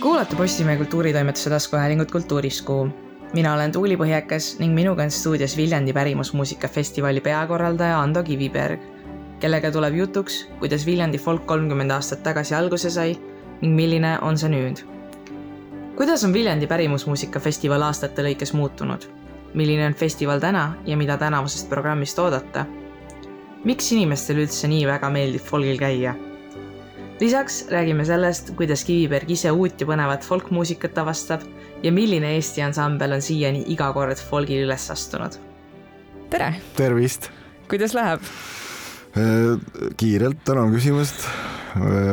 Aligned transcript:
kuulate 0.00 0.36
Postimehe 0.36 0.76
kultuuritoimetuse 0.76 1.50
taskuhäälingut 1.50 2.10
Kultuuriskuu. 2.10 2.88
mina 3.32 3.54
olen 3.54 3.72
Tuuli 3.72 3.96
Põhjakas 3.96 4.58
ning 4.58 4.74
minuga 4.74 5.02
on 5.02 5.10
stuudios 5.10 5.56
Viljandi 5.56 5.92
pärimusmuusikafestivali 5.92 7.20
peakorraldaja 7.20 8.00
Ando 8.00 8.22
Kiviberg, 8.22 8.80
kellega 9.40 9.70
tuleb 9.70 9.94
jutuks, 9.94 10.48
kuidas 10.58 10.86
Viljandi 10.86 11.18
folk 11.18 11.46
kolmkümmend 11.46 11.90
aastat 11.90 12.22
tagasi 12.22 12.54
alguse 12.54 12.90
sai 12.90 13.18
ning 13.60 13.74
milline 13.76 14.18
on 14.22 14.38
see 14.38 14.48
nüüd. 14.48 14.80
kuidas 15.96 16.24
on 16.24 16.32
Viljandi 16.32 16.66
pärimusmuusikafestival 16.66 17.82
aastate 17.82 18.22
lõikes 18.22 18.54
muutunud? 18.54 19.04
milline 19.54 19.86
on 19.86 19.94
festival 19.94 20.40
täna 20.40 20.74
ja 20.86 20.96
mida 20.96 21.16
tänavusest 21.16 21.68
programmist 21.68 22.18
oodata? 22.18 22.66
miks 23.64 23.92
inimestele 23.92 24.48
üldse 24.48 24.68
nii 24.68 24.86
väga 24.86 25.10
meeldib 25.10 25.42
folgil 25.42 25.78
käia? 25.78 26.14
Lisaks 27.20 27.64
räägime 27.68 28.04
sellest, 28.04 28.54
kuidas 28.56 28.84
Kiviberg 28.84 29.28
ise 29.30 29.50
uut 29.52 29.80
ja 29.80 29.86
põnevat 29.88 30.24
folkmuusikat 30.24 30.98
avastab 31.02 31.44
ja 31.84 31.92
milline 31.92 32.32
Eesti 32.36 32.62
ansambel 32.64 33.12
on 33.16 33.24
siiani 33.24 33.60
iga 33.74 33.90
kord 33.92 34.22
folgil 34.30 34.64
üles 34.64 34.86
astunud. 34.92 35.36
tere! 36.32 36.54
tervist! 36.76 37.28
kuidas 37.68 37.94
läheb? 37.94 38.24
kiirelt 40.00 40.40
tänan 40.48 40.72
küsimast. 40.72 41.28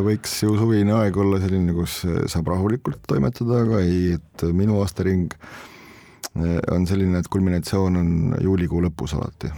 võiks 0.03 0.35
ju 0.43 0.57
suvine 0.59 0.93
aeg 0.99 1.17
olla 1.17 1.39
selline, 1.39 1.73
kus 1.77 2.01
saab 2.27 2.51
rahulikult 2.51 2.99
toimetada, 3.07 3.63
aga 3.63 3.81
ei, 3.85 4.19
et 4.19 4.45
minu 4.51 4.81
aastaring 4.83 5.31
on 6.35 6.85
selline, 6.85 7.23
et 7.23 7.31
kulminatsioon 7.31 7.97
on 7.97 8.13
juulikuu 8.43 8.83
lõpus 8.83 9.15
alati. 9.15 9.55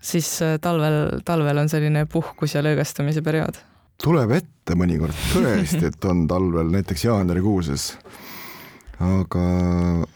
siis 0.00 0.34
talvel, 0.60 1.20
talvel 1.24 1.64
on 1.64 1.70
selline 1.70 2.06
puhkus 2.10 2.58
ja 2.58 2.66
lõõgastumise 2.66 3.22
periood 3.22 3.62
tuleb 4.02 4.32
ette 4.36 4.76
mõnikord 4.78 5.16
tõesti, 5.32 5.82
et 5.90 6.06
on 6.08 6.26
talvel 6.30 6.70
näiteks 6.74 7.04
jaanuarikuuses. 7.08 7.90
aga, 9.02 9.44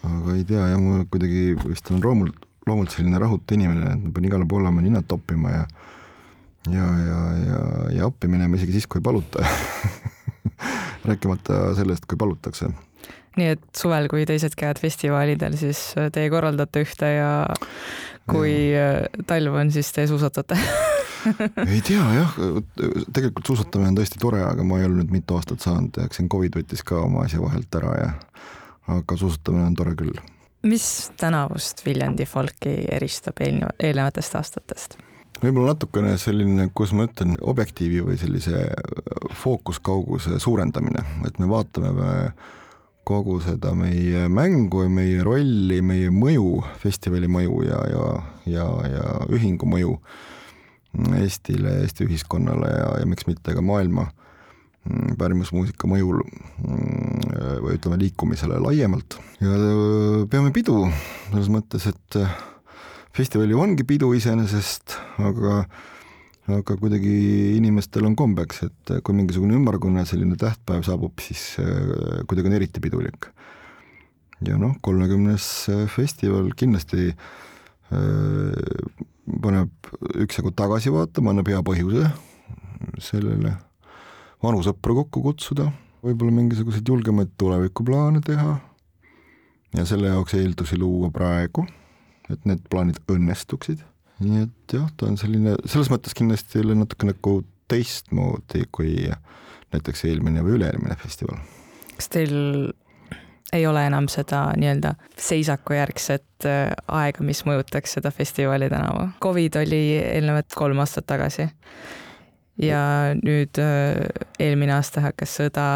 aga 0.08 0.36
ei 0.36 0.44
tea 0.46 0.68
jah, 0.72 0.80
mul 0.82 1.06
kuidagi 1.10 1.52
vist 1.64 1.90
on 1.94 2.02
loomult, 2.02 2.46
loomult 2.66 2.94
selline 2.94 3.18
rahutu 3.18 3.58
inimene, 3.58 3.96
et 3.96 4.04
ma 4.06 4.14
pean 4.14 4.28
igale 4.30 4.46
poole 4.48 4.70
oma 4.70 4.84
ninad 4.84 5.06
toppima 5.10 5.56
ja 5.56 5.66
ja, 6.70 6.86
ja, 6.86 7.20
ja, 7.42 7.60
ja 7.96 8.06
appi 8.06 8.30
minema 8.30 8.58
isegi 8.58 8.76
siis, 8.76 8.86
kui 8.86 9.00
ei 9.00 9.06
paluta 9.06 9.42
rääkimata 11.08 11.74
sellest, 11.78 12.06
kui 12.06 12.18
palutakse. 12.18 12.70
nii 13.38 13.50
et 13.56 13.64
suvel, 13.76 14.06
kui 14.12 14.26
teised 14.28 14.54
käivad 14.58 14.78
festivalidel, 14.82 15.58
siis 15.58 15.88
teie 16.14 16.30
korraldate 16.30 16.84
ühte 16.86 17.10
ja 17.16 17.32
kui 18.30 18.54
ja. 18.76 19.08
talv 19.26 19.58
on, 19.58 19.74
siis 19.74 19.90
te 19.94 20.06
suusatate 20.06 20.58
ei 21.72 21.80
tea 21.84 22.02
jah, 22.16 22.34
tegelikult 23.12 23.52
suusatamine 23.52 23.92
on 23.92 24.00
tõesti 24.00 24.20
tore, 24.22 24.42
aga 24.46 24.66
ma 24.66 24.80
ei 24.80 24.88
ole 24.88 25.00
nüüd 25.00 25.14
mitu 25.14 25.38
aastat 25.38 25.64
saanud, 25.64 26.02
eks 26.04 26.20
siin 26.20 26.30
Covid 26.32 26.58
võttis 26.60 26.84
ka 26.86 27.00
oma 27.04 27.26
asja 27.26 27.42
vahelt 27.42 27.80
ära 27.80 27.94
ja 27.98 28.10
aga 28.98 29.16
suusatamine 29.18 29.68
on 29.70 29.78
tore 29.78 29.94
küll. 29.98 30.18
mis 30.66 30.86
tänavust 31.20 31.84
Viljandi 31.86 32.26
folki 32.26 32.74
eristab 32.90 33.40
eelneva, 33.40 33.74
eelnevatest 33.78 34.38
aastatest? 34.40 34.98
võib-olla 35.42 35.74
natukene 35.74 36.16
selline, 36.22 36.68
kuidas 36.74 36.94
ma 36.96 37.06
ütlen, 37.08 37.36
objektiivi 37.40 38.02
või 38.06 38.18
sellise 38.20 38.66
fookuskauguse 39.42 40.38
suurendamine, 40.42 41.02
et 41.26 41.38
me 41.42 41.48
vaatame 41.50 42.34
kogu 43.04 43.40
seda 43.42 43.72
meie 43.74 44.28
mängu 44.30 44.84
ja 44.84 44.90
meie 44.92 45.22
rolli, 45.26 45.80
meie 45.82 46.12
mõju, 46.14 46.60
festivali 46.78 47.30
mõju 47.30 47.64
ja, 47.66 47.80
ja, 47.90 48.10
ja, 48.46 48.68
ja 48.92 49.08
ühingu 49.34 49.66
mõju 49.66 49.96
Eestile, 50.92 51.78
Eesti 51.82 52.04
ühiskonnale 52.04 52.68
ja, 52.68 52.88
ja 53.00 53.08
miks 53.08 53.24
mitte 53.24 53.54
ka 53.56 53.62
maailma 53.64 54.10
mm, 54.84 55.14
pärimusmuusika 55.20 55.88
mõjul 55.88 56.20
mm, 56.20 57.22
või 57.64 57.78
ütleme, 57.78 57.98
liikumisele 58.02 58.58
laiemalt. 58.60 59.16
ja 59.40 59.54
äh, 59.56 60.18
peame 60.30 60.52
pidu 60.52 60.84
selles 61.30 61.48
mõttes, 61.52 61.86
et 61.88 62.18
äh, 62.20 62.34
festival 63.16 63.48
ju 63.48 63.62
ongi 63.62 63.86
pidu 63.88 64.12
iseenesest, 64.18 64.98
aga 65.22 65.64
aga 66.52 66.74
kuidagi 66.74 67.12
inimestel 67.54 68.04
on 68.04 68.16
kombeks, 68.18 68.64
et 68.66 68.92
kui 69.06 69.14
mingisugune 69.14 69.54
ümmargune 69.54 70.02
selline 70.10 70.34
tähtpäev 70.36 70.82
saabub, 70.84 71.22
siis 71.24 71.54
äh, 71.62 72.20
kuidagi 72.28 72.50
on 72.50 72.58
eriti 72.58 72.82
pidulik. 72.84 73.30
ja 74.44 74.58
noh, 74.58 74.74
kolmekümnes 74.82 75.48
festival 75.94 76.50
kindlasti 76.58 77.12
paneb 79.42 79.92
üksjagu 80.24 80.52
tagasi 80.56 80.92
vaatama, 80.92 81.32
annab 81.32 81.50
hea 81.50 81.62
põhjuse 81.66 82.08
sellele 83.02 83.54
vanu 84.42 84.62
sõpru 84.66 84.98
kokku 85.02 85.22
kutsuda, 85.28 85.68
võib-olla 86.02 86.34
mingisuguseid 86.34 86.88
julgemaid 86.88 87.30
tulevikuplaane 87.38 88.22
teha 88.26 88.56
ja 89.76 89.86
selle 89.88 90.10
jaoks 90.10 90.34
eeldusi 90.38 90.78
luua 90.80 91.12
praegu, 91.14 91.64
et 92.32 92.42
need 92.48 92.64
plaanid 92.70 92.98
õnnestuksid. 93.12 93.84
nii 94.22 94.44
et 94.44 94.74
jah, 94.76 94.90
ta 94.96 95.08
on 95.08 95.16
selline, 95.18 95.56
selles 95.66 95.90
mõttes 95.90 96.14
kindlasti 96.14 96.60
jälle 96.60 96.76
natuke 96.78 97.08
nagu 97.08 97.40
teistmoodi 97.70 98.66
kui 98.74 98.94
näiteks 99.72 100.04
eelmine 100.10 100.44
või 100.44 100.58
üle-eelmine 100.58 100.98
festival. 101.00 101.40
kas 101.96 102.10
teil 102.12 102.34
ei 103.52 103.66
ole 103.66 103.86
enam 103.86 104.08
seda 104.08 104.44
nii-öelda 104.56 104.94
seisakujärgset 105.20 106.46
äh, 106.48 106.70
aega, 106.88 107.24
mis 107.24 107.44
mõjutaks 107.48 107.98
seda 107.98 108.10
festivali 108.10 108.70
tänavu. 108.72 109.08
Covid 109.22 109.60
oli 109.62 109.82
eelnevalt 109.98 110.54
kolm 110.56 110.80
aastat 110.82 111.06
tagasi. 111.06 111.48
ja 112.62 112.82
nüüd 113.22 113.58
äh, 113.58 114.00
eelmine 114.40 114.76
aasta 114.76 115.00
hakkas 115.08 115.36
sõda. 115.40 115.66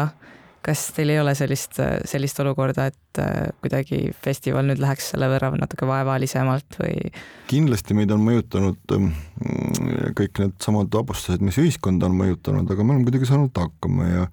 Kas 0.67 0.89
teil 0.95 1.13
ei 1.13 1.21
ole 1.21 1.33
sellist, 1.37 1.79
äh, 1.83 1.97
sellist 2.07 2.39
olukorda, 2.43 2.89
et 2.91 3.21
kuidagi 3.63 4.11
festival 4.21 4.67
nüüd 4.67 4.81
läheks 4.83 5.11
selle 5.13 5.29
võrra 5.31 5.49
natuke 5.57 5.87
vaevalisemalt 5.89 6.77
või? 6.81 7.11
kindlasti 7.49 7.95
meid 7.97 8.11
on 8.13 8.21
mõjutanud 8.21 8.93
ähm, 8.93 9.11
kõik 10.17 10.43
needsamad 10.43 10.91
vabustused, 10.93 11.41
mis 11.41 11.57
ühiskonda 11.61 12.09
on 12.09 12.17
mõjutanud, 12.19 12.69
aga 12.69 12.83
me 12.83 12.93
oleme 12.93 13.07
kuidagi 13.07 13.29
saanud 13.29 13.57
hakkama 13.57 14.09
ja 14.11 14.27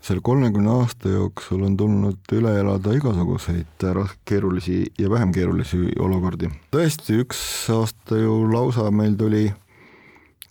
selle 0.00 0.22
kolmekümne 0.24 0.70
aasta 0.70 1.12
jooksul 1.12 1.64
on 1.66 1.76
tulnud 1.76 2.32
üle 2.32 2.54
elada 2.60 2.94
igasuguseid 2.96 3.84
keerulisi 4.24 4.84
ja 4.98 5.10
vähem 5.10 5.32
keerulisi 5.32 5.82
olukordi. 5.98 6.48
tõesti, 6.72 7.20
üks 7.24 7.42
aasta 7.74 8.16
ju 8.16 8.44
lausa 8.52 8.90
meil 8.90 9.18
tuli 9.20 9.48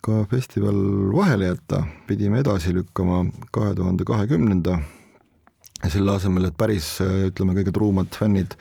ka 0.00 0.24
festival 0.30 0.78
vahele 1.12 1.50
jätta, 1.50 1.82
pidime 2.06 2.40
edasi 2.40 2.72
lükkama 2.74 3.24
kahe 3.52 3.74
tuhande 3.74 4.04
kahekümnenda 4.04 4.78
selle 5.88 6.12
asemel, 6.12 6.50
et 6.50 6.56
päris 6.60 6.98
ütleme, 7.00 7.54
kõige 7.56 7.72
truumad 7.72 8.12
fännid 8.12 8.58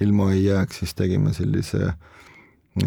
ilma 0.00 0.30
ei 0.32 0.44
jääks, 0.44 0.82
siis 0.82 0.94
tegime 0.94 1.34
sellise 1.34 1.92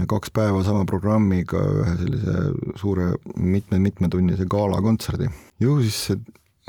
kaks 0.10 0.32
päeva 0.34 0.64
sama 0.66 0.86
programmiga 0.90 1.60
ühe 1.60 1.92
sellise 2.00 2.48
suure 2.80 3.12
mitme-mitmetunnise 3.36 4.48
galakontserdi. 4.50 5.28
ju 5.60 5.78
siis 5.84 6.00
see 6.08 6.20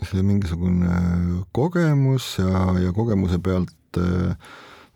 see 0.04 0.22
mingisugune 0.22 0.92
kogemus 1.56 2.36
ja, 2.38 2.66
ja 2.82 2.92
kogemuse 2.92 3.38
pealt 3.40 4.00
äh, 4.00 4.34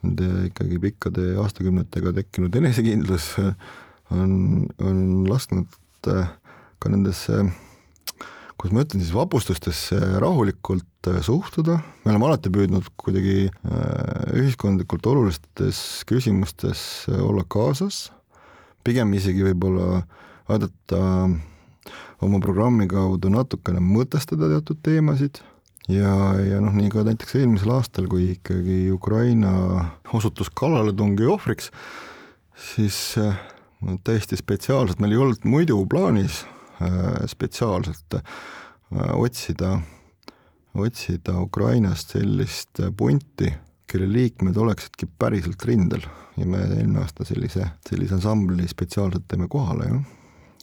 nende 0.05 0.29
ikkagi 0.51 0.81
pikkade 0.83 1.31
aastakümnetega 1.41 2.13
tekkinud 2.19 2.57
enesekindlus 2.61 3.33
äh, 3.41 3.55
on, 4.13 4.67
on 4.85 5.25
lasknud 5.29 5.73
äh, 6.13 6.29
ka 6.81 6.93
nendesse, 6.93 7.47
kuidas 8.61 8.77
ma 8.77 8.83
ütlen 8.85 9.01
siis, 9.01 9.15
vapustustesse 9.17 9.97
rahulikult 10.21 11.09
suhtuda, 11.25 11.79
me 12.05 12.13
oleme 12.13 12.27
alati 12.29 12.51
püüdnud 12.53 12.91
kuidagi 13.01 13.47
ühiskondlikult 14.37 15.07
olulistes 15.09 15.81
küsimustes 16.09 16.83
olla 17.09 17.47
kaasas, 17.49 18.11
pigem 18.85 19.15
isegi 19.17 19.47
võib-olla 19.49 20.03
aidata 20.53 21.01
oma 22.21 22.43
programmi 22.45 22.85
kaudu 22.91 23.33
natukene 23.33 23.81
mõtestada 23.81 24.51
teatud 24.53 24.85
teemasid. 24.85 25.41
Ja, 25.89 26.13
ja 26.45 26.61
noh, 26.63 26.77
nii 26.77 26.93
ka 26.93 27.03
näiteks 27.07 27.41
eelmisel 27.41 27.73
aastal, 27.75 28.07
kui 28.13 28.35
ikkagi 28.37 28.93
Ukraina 28.93 29.51
osutus 30.15 30.53
kallaletungi 30.55 31.25
ohvriks, 31.27 31.73
siis 32.77 33.01
äh, 33.19 33.41
täiesti 34.07 34.39
spetsiaalselt, 34.39 35.01
meil 35.01 35.17
ei 35.17 35.23
olnud 35.25 35.49
muidu 35.49 35.81
plaanis 35.91 36.45
äh, 36.45 36.60
spetsiaalselt 37.31 38.19
äh, 38.19 38.23
otsida, 39.15 39.75
otsida 40.75 41.41
Ukrainast 41.41 42.17
sellist 42.17 42.83
punti, 42.97 43.53
kelle 43.91 44.07
liikmed 44.13 44.57
oleksidki 44.57 45.09
päriselt 45.19 45.65
rindel 45.67 46.07
ja 46.39 46.47
me 46.47 46.63
eelmine 46.63 47.03
aasta 47.03 47.27
sellise, 47.27 47.67
sellise 47.89 48.17
ansambli 48.17 48.69
spetsiaalselt 48.71 49.27
teeme 49.29 49.49
kohale, 49.51 49.91
jah 49.91 50.09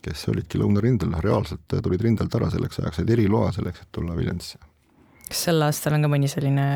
kes 0.07 0.27
olidki 0.31 0.59
lõunarindel, 0.61 1.15
reaalselt 1.23 1.77
tulid 1.83 2.03
rindelt 2.05 2.35
ära 2.37 2.49
selleks 2.53 2.81
ajaks, 2.81 3.01
said 3.01 3.13
eriloa 3.13 3.51
selleks, 3.55 3.83
et 3.83 3.93
tulla 3.95 4.15
Viljandisse. 4.17 4.59
kas 5.27 5.41
sel 5.49 5.65
aastal 5.65 5.97
on 5.97 6.05
ka 6.05 6.11
mõni 6.11 6.29
selline 6.31 6.67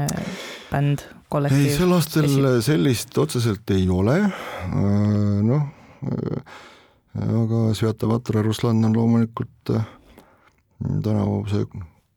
bänd, 0.71 1.05
kollektiiv? 1.31 1.69
ei, 1.69 1.77
sel 1.77 1.95
aastal 1.95 2.27
sellist 2.65 3.17
otseselt 3.21 3.75
ei 3.75 3.87
ole, 3.89 4.17
äh, 4.27 5.39
noh, 5.47 5.69
äh, 6.11 6.59
aga 7.19 7.73
Svjatavatra 7.75 8.41
Ruslan 8.41 8.85
on 8.85 8.95
loomulikult 8.95 9.69
äh, 9.75 9.85
tänavuse 11.03 11.65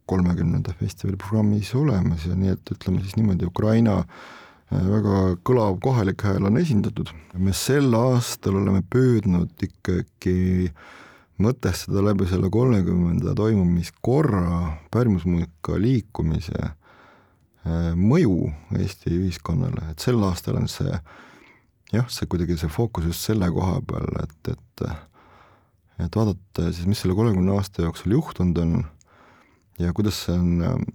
kolmekümnenda 0.06 0.72
festivali 0.78 1.16
programmis 1.16 1.74
olemas 1.74 2.26
ja 2.26 2.36
nii 2.38 2.52
et 2.54 2.74
ütleme 2.76 3.00
siis 3.02 3.16
niimoodi, 3.16 3.48
Ukraina 3.48 3.98
äh, 3.98 4.84
väga 4.90 5.22
kõlav 5.46 5.80
kohalik 5.82 6.22
hääl 6.22 6.46
on 6.46 6.60
esindatud. 6.60 7.10
me 7.34 7.52
sel 7.52 7.94
aastal 7.94 8.60
oleme 8.60 8.84
püüdnud 8.90 9.66
ikkagi 9.66 10.70
mõtestada 11.42 12.04
läbi 12.04 12.28
selle 12.30 12.50
kolmekümnenda 12.50 13.34
toimumiskorra 13.34 14.78
pärimusmuusika 14.94 15.80
liikumise 15.80 16.60
äh, 16.62 17.92
mõju 17.98 18.52
Eesti 18.78 19.10
ühiskonnale, 19.18 19.90
et 19.90 19.98
sel 19.98 20.22
aastal 20.22 20.62
on 20.62 20.70
see 20.70 20.94
jah, 21.94 22.10
see 22.12 22.28
kuidagi 22.30 22.58
see 22.60 22.72
fookus 22.72 23.08
just 23.08 23.26
selle 23.26 23.48
koha 23.54 23.80
peal, 23.88 24.22
et, 24.24 24.54
et 24.54 24.86
et 26.02 26.16
vaadata 26.18 26.72
siis, 26.72 26.88
mis 26.90 26.98
selle 26.98 27.14
kolmekümne 27.14 27.54
aasta 27.54 27.84
jooksul 27.86 28.16
juhtunud 28.16 28.58
on 28.58 28.78
ja 29.78 29.92
kuidas 29.94 30.24
see 30.26 30.34
on, 30.34 30.86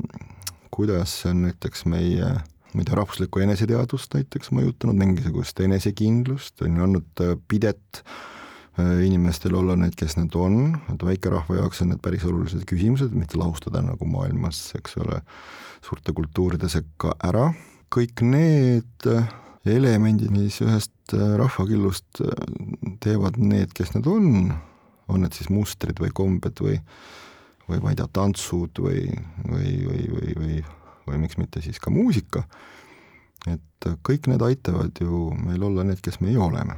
kuidas 0.75 1.21
see 1.21 1.31
on 1.31 1.45
näiteks 1.47 1.85
meie 1.87 2.33
ma 2.73 2.83
ei 2.83 2.85
tea, 2.85 2.97
rahvuslikku 2.99 3.41
eneseteadvust 3.41 4.13
näiteks 4.13 4.51
mõjutanud, 4.53 4.97
mingisugust 4.99 5.61
enesekindlust, 5.65 6.59
on 6.65 6.75
ju, 6.77 6.83
andnud 6.85 7.23
pidet 7.49 8.01
äh, 8.03 8.99
inimestel 9.07 9.57
olla 9.57 9.77
need, 9.79 9.95
kes 9.97 10.19
nad 10.19 10.35
on, 10.37 10.75
et 10.93 11.05
väikerahva 11.05 11.61
jaoks 11.63 11.81
on 11.83 11.93
need 11.93 12.03
päris 12.05 12.25
olulised 12.29 12.65
küsimused, 12.69 13.15
mitte 13.17 13.39
lahustada 13.41 13.81
nagu 13.85 14.09
maailmas, 14.09 14.61
eks 14.77 14.99
ole, 15.01 15.23
suurte 15.85 16.13
kultuuride 16.13 16.69
sekka 16.69 17.15
ära, 17.25 17.49
kõik 17.89 18.21
need 18.27 19.09
elemendid, 19.67 20.31
mis 20.31 20.61
ühest 20.63 21.11
rahvakillust 21.11 22.21
teevad 23.03 23.39
need, 23.41 23.73
kes 23.75 23.91
nad 23.95 24.07
on, 24.07 24.53
on 25.09 25.23
need 25.23 25.35
siis 25.35 25.49
mustrid 25.51 25.99
või 25.99 26.13
kombed 26.15 26.61
või 26.63 26.77
või 27.69 27.81
ma 27.83 27.93
ei 27.93 27.99
tea, 27.99 28.09
tantsud 28.11 28.81
või, 28.81 29.05
või, 29.45 29.73
või, 29.85 30.05
või, 30.13 30.35
või, 30.41 30.59
või 31.07 31.21
miks 31.23 31.37
mitte 31.37 31.61
siis 31.61 31.79
ka 31.81 31.93
muusika, 31.93 32.43
et 33.49 33.89
kõik 34.05 34.29
need 34.29 34.43
aitavad 34.45 34.97
ju 35.01 35.29
meil 35.37 35.63
olla 35.67 35.85
need, 35.87 36.01
kes 36.03 36.19
meie 36.23 36.39
oleme. 36.41 36.77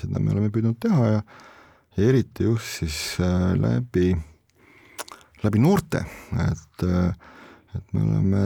seda 0.00 0.20
me 0.20 0.32
oleme 0.32 0.50
püüdnud 0.50 0.78
teha 0.80 1.08
ja, 1.10 1.18
ja 1.96 2.06
eriti 2.08 2.46
just 2.48 2.80
siis 2.80 2.98
äh, 3.20 3.52
läbi, 3.58 4.14
läbi 5.44 5.60
noorte, 5.60 6.04
et, 6.46 6.86
äh, 6.88 7.12
et 7.76 7.92
me 7.92 8.06
oleme 8.06 8.44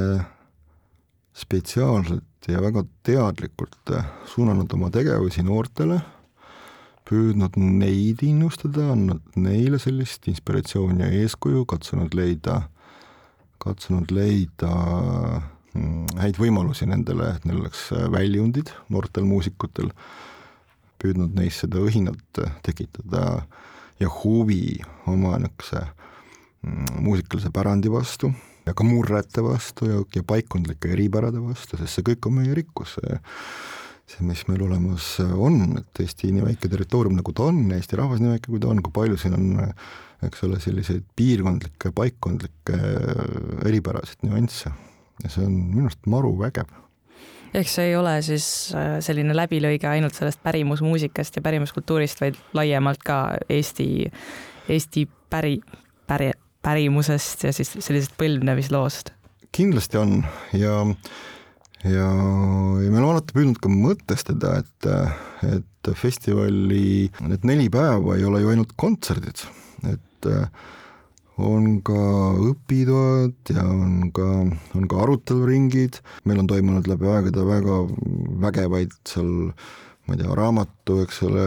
spetsiaalselt 1.39 2.28
ja 2.47 2.63
väga 2.63 2.85
teadlikult 3.03 3.93
äh, 3.93 4.07
suunanud 4.31 4.73
oma 4.77 4.93
tegevusi 4.95 5.43
noortele 5.43 5.99
püüdnud 7.09 7.57
neid 7.57 8.23
innustada, 8.27 8.91
andnud 8.93 9.39
neile 9.41 9.81
sellist 9.81 10.29
inspiratsiooni 10.29 11.05
ja 11.05 11.11
eeskuju, 11.23 11.65
katsunud 11.69 12.15
leida, 12.17 12.61
katsunud 13.63 14.13
leida 14.13 14.73
mm, 15.73 16.19
häid 16.21 16.41
võimalusi 16.41 16.89
nendele, 16.91 17.31
et 17.37 17.47
neil 17.49 17.63
oleks 17.63 17.89
väljundid, 18.13 18.75
noortel 18.93 19.25
muusikutel, 19.29 19.89
püüdnud 21.01 21.37
neis 21.39 21.63
seda 21.63 21.81
õhinat 21.81 22.43
tekitada 22.67 23.25
ja 23.99 24.13
huvi 24.21 24.77
oma 25.09 25.39
niisuguse 25.41 25.87
mm, 25.87 27.01
muusikalise 27.07 27.55
pärandi 27.55 27.93
vastu 27.93 28.35
ja 28.69 28.77
ka 28.77 28.87
murrete 28.87 29.45
vastu 29.45 29.89
ja, 29.89 30.03
ja 30.15 30.25
paikkondlike 30.29 30.93
eripärade 30.95 31.43
vastu, 31.43 31.81
sest 31.81 31.99
see 31.99 32.07
kõik 32.13 32.31
on 32.31 32.39
meie 32.41 32.55
rikkus. 32.57 32.99
See, 34.09 34.25
mis 34.25 34.47
meil 34.49 34.63
olemas 34.65 35.19
on, 35.21 35.77
et 35.77 36.01
Eesti 36.01 36.31
nii 36.33 36.47
väike 36.47 36.71
territoorium, 36.73 37.19
nagu 37.19 37.33
ta 37.37 37.51
on, 37.51 37.67
Eesti 37.77 37.99
rahvas 37.99 38.23
nii 38.23 38.39
väike, 38.39 38.49
kui 38.49 38.61
ta 38.63 38.71
on, 38.73 38.81
kui 38.85 38.95
palju 38.95 39.19
siin 39.21 39.37
on 39.37 39.51
eks 40.27 40.43
ole, 40.47 40.59
selliseid 40.63 41.07
piirkondlikke, 41.17 41.93
paikkondlikke 41.95 42.79
eripärasid 43.69 44.27
nüansse. 44.27 44.73
Ja 45.23 45.31
see 45.31 45.47
on 45.47 45.57
minu 45.73 45.87
arust 45.89 46.07
maru 46.11 46.35
vägev. 46.39 46.71
Ehk 47.57 47.71
see 47.71 47.89
ei 47.91 47.95
ole 47.97 48.19
siis 48.23 48.47
äh, 48.77 48.99
selline 49.05 49.35
läbilõige 49.37 49.89
ainult 49.89 50.19
sellest 50.19 50.43
pärimusmuusikast 50.45 51.39
ja 51.39 51.43
pärimuskultuurist, 51.43 52.21
vaid 52.21 52.37
laiemalt 52.55 53.03
ka 53.07 53.23
Eesti, 53.49 53.89
Eesti 54.69 55.07
päri, 55.31 55.57
päri, 56.07 56.33
pärimusest 56.69 57.49
ja 57.49 57.55
siis 57.57 57.73
sellisest 57.81 58.17
põlvnevisloost? 58.21 59.15
kindlasti 59.57 59.97
on. 59.97 60.19
Ja 60.53 60.83
ja, 61.85 62.09
ja 62.09 62.91
me 62.91 62.99
oleme 62.99 63.07
alati 63.15 63.37
püüdnud 63.37 63.61
ka 63.63 63.71
mõtestada, 63.73 64.59
et, 64.61 64.89
et 65.49 65.93
festivali 65.97 67.09
need 67.25 67.47
neli 67.49 67.69
päeva 67.73 68.19
ei 68.19 68.27
ole 68.29 68.43
ju 68.43 68.53
ainult 68.53 68.75
kontserdid, 68.81 69.47
et 69.89 70.29
on 71.39 71.79
ka 71.87 71.99
õpitoad 72.51 73.55
ja 73.55 73.65
on 73.71 74.11
ka, 74.15 74.29
on 74.75 74.89
ka 74.91 75.03
aruteluringid, 75.05 76.01
meil 76.27 76.43
on 76.43 76.51
toimunud 76.51 76.91
läbi 76.91 77.09
aegade 77.13 77.47
väga 77.47 77.83
vägevaid 78.43 78.97
seal 79.09 79.31
ma 80.09 80.17
ei 80.17 80.23
tea, 80.23 80.35
raamatu, 80.35 81.03
eks 81.05 81.23
ole, 81.29 81.47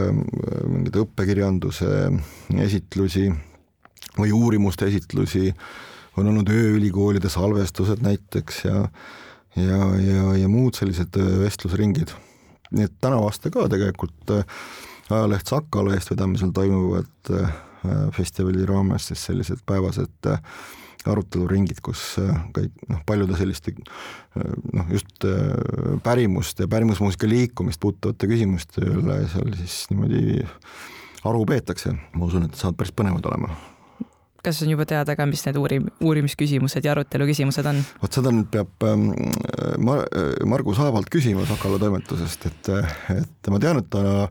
mingeid 0.69 0.99
õppekirjanduse 1.01 1.91
esitlusi 2.61 3.25
või 4.19 4.31
uurimuste 4.35 4.87
esitlusi, 4.91 5.53
on 6.17 6.27
olnud 6.27 6.49
ööülikoolide 6.51 7.29
salvestused 7.31 8.01
näiteks 8.03 8.65
ja 8.65 8.85
ja, 9.55 9.79
ja, 9.99 10.35
ja 10.37 10.49
muud 10.51 10.77
sellised 10.77 11.17
äh, 11.19 11.33
vestlusringid. 11.43 12.13
nii 12.71 12.87
et 12.87 12.93
tänavu 13.03 13.27
aasta 13.27 13.51
ka 13.51 13.67
tegelikult 13.71 14.31
äh, 14.31 14.45
ajaleht 15.11 15.49
Sakala 15.51 15.95
eestvedamisel 15.97 16.53
toimuvad 16.55 17.33
äh, 17.35 17.53
festivali 18.15 18.65
raames 18.65 19.09
siis 19.09 19.25
sellised 19.25 19.63
päevased 19.65 20.29
aruteluringid, 21.09 21.79
kus 21.81 22.19
kõik 22.53 22.83
noh, 22.85 22.99
paljude 23.09 23.33
selliste 23.39 23.73
noh, 24.37 24.85
just 24.93 25.25
pärimust 26.05 26.61
ja 26.61 26.69
pärimusmuusika 26.69 27.25
liikumist 27.25 27.81
puudutavate 27.81 28.29
küsimuste 28.29 28.85
üle 28.85 29.17
seal 29.33 29.49
siis 29.57 29.81
niimoodi 29.89 30.45
aru 31.25 31.41
peetakse, 31.49 31.97
ma 32.13 32.29
usun, 32.29 32.45
et 32.45 32.53
saavad 32.53 32.77
päris 32.77 32.93
põnevad 32.93 33.25
olema 33.33 33.49
kas 34.45 34.61
on 34.65 34.71
juba 34.73 34.87
teada 34.89 35.15
ka, 35.17 35.27
mis 35.29 35.43
need 35.47 35.59
uurim-, 35.61 35.89
uurimisküsimused 36.03 36.85
ja 36.85 36.95
arutelu 36.95 37.27
küsimused 37.29 37.67
on? 37.71 37.81
vot 38.01 38.19
seda 38.19 38.33
nüüd 38.33 38.49
peab 38.53 38.87
ähm, 38.87 39.11
Mar-, 39.83 40.07
Margus 40.49 40.81
Haavalt 40.81 41.11
küsima 41.13 41.45
Sakala 41.49 41.79
toimetusest, 41.81 42.49
et, 42.49 42.73
et 43.17 43.51
ma 43.53 43.61
tean, 43.61 43.81
et 43.81 43.91
ta 43.91 44.29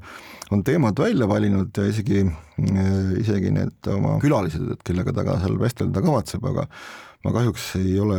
on 0.50 0.64
teemad 0.66 0.98
välja 0.98 1.28
valinud 1.30 1.76
ja 1.78 1.86
isegi, 1.86 2.24
isegi 3.20 3.52
need 3.54 3.90
oma 3.92 4.16
külalised, 4.22 4.66
et 4.74 4.82
kellega 4.86 5.14
ta 5.14 5.24
ka 5.26 5.38
seal 5.44 5.58
vestelda 5.60 6.02
kavatseb, 6.02 6.46
aga 6.50 6.66
ma 7.24 7.34
kahjuks 7.36 7.66
ei 7.80 7.98
ole 8.00 8.18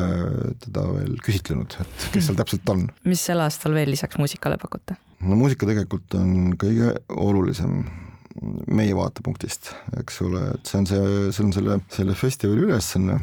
teda 0.61 0.85
veel 0.93 1.17
küsitlenud, 1.25 1.75
et 1.81 2.05
kes 2.13 2.29
seal 2.29 2.37
täpselt 2.39 2.69
on. 2.71 2.85
mis 3.09 3.23
sel 3.27 3.41
aastal 3.43 3.75
veel 3.75 3.91
lisaks 3.93 4.19
muusikale 4.21 4.59
pakute? 4.61 4.97
no 5.21 5.37
muusika 5.39 5.67
tegelikult 5.69 6.15
on 6.19 6.55
kõige 6.61 6.95
olulisem 7.17 7.81
meie 8.71 8.95
vaatepunktist, 8.97 9.73
eks 9.99 10.21
ole, 10.25 10.43
et 10.55 10.71
see 10.71 10.81
on 10.81 10.89
see, 10.89 11.13
see 11.35 11.45
on 11.45 11.53
selle, 11.55 11.79
selle 11.93 12.17
festivali 12.17 12.67
ülesanne. 12.67 13.19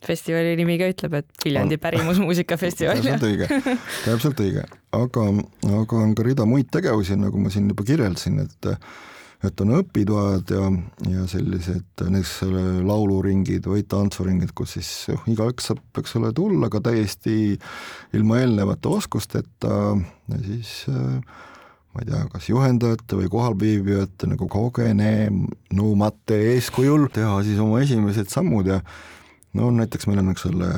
Festivali 0.00 0.54
nimi 0.56 0.78
ka 0.80 0.88
ütleb, 0.88 1.18
et 1.20 1.44
Viljandi 1.44 1.76
pärimusmuusikafestival. 1.80 3.00
täpselt 3.04 3.28
õige, 3.28 3.48
täpselt 4.06 4.42
õige, 4.46 4.64
aga, 4.96 5.28
aga 5.82 6.02
on 6.06 6.16
ka 6.16 6.26
rida 6.26 6.48
muid 6.48 6.70
tegevusi, 6.72 7.18
nagu 7.20 7.42
ma 7.42 7.52
siin 7.52 7.68
juba 7.72 7.86
kirjeldasin, 7.88 8.44
et 8.46 8.74
et 9.40 9.60
on 9.64 9.70
õpitoad 9.78 10.50
ja, 10.52 10.66
ja 11.08 11.22
sellised 11.30 12.02
näiteks 12.04 12.42
lauluringid 12.84 13.64
või 13.70 13.86
tantsuringid, 13.88 14.52
kus 14.56 14.74
siis 14.76 14.90
oh, 15.14 15.22
igaüks 15.32 15.70
saab, 15.70 15.80
eks 15.96 16.16
ole, 16.20 16.32
tulla 16.36 16.68
ka 16.72 16.82
täiesti 16.84 17.54
ilma 18.16 18.42
eelnevate 18.42 18.92
oskusteta 18.92 19.78
ja 19.96 20.42
siis 20.44 20.74
äh, 20.92 21.40
ma 21.90 22.02
ei 22.04 22.10
tea, 22.10 22.24
kas 22.30 22.48
juhendajate 22.50 23.18
või 23.18 23.30
kohalviibijate 23.32 24.28
nagu 24.30 24.46
kogenenumate 24.50 26.36
eeskujul 26.52 27.08
teha 27.14 27.40
siis 27.46 27.58
oma 27.62 27.80
esimesed 27.82 28.30
sammud 28.30 28.70
ja 28.70 28.78
no 29.58 29.70
näiteks 29.74 30.06
meil 30.06 30.22
on, 30.22 30.30
eks 30.30 30.46
ole, 30.50 30.68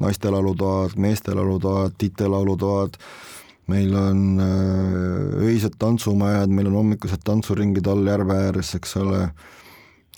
naiste 0.00 0.32
laulutoad, 0.32 0.96
meeste 1.00 1.34
laulutoad, 1.36 1.96
titelaulutoad, 2.00 2.96
meil 3.70 3.94
on 3.96 4.22
äh, 4.40 5.48
öised 5.50 5.76
tantsumajad, 5.78 6.52
meil 6.52 6.70
on 6.70 6.78
hommikused 6.80 7.22
tantsuringid 7.26 7.86
all 7.90 8.08
järve 8.08 8.38
ääres, 8.46 8.72
eks 8.78 8.96
ole, 9.00 9.26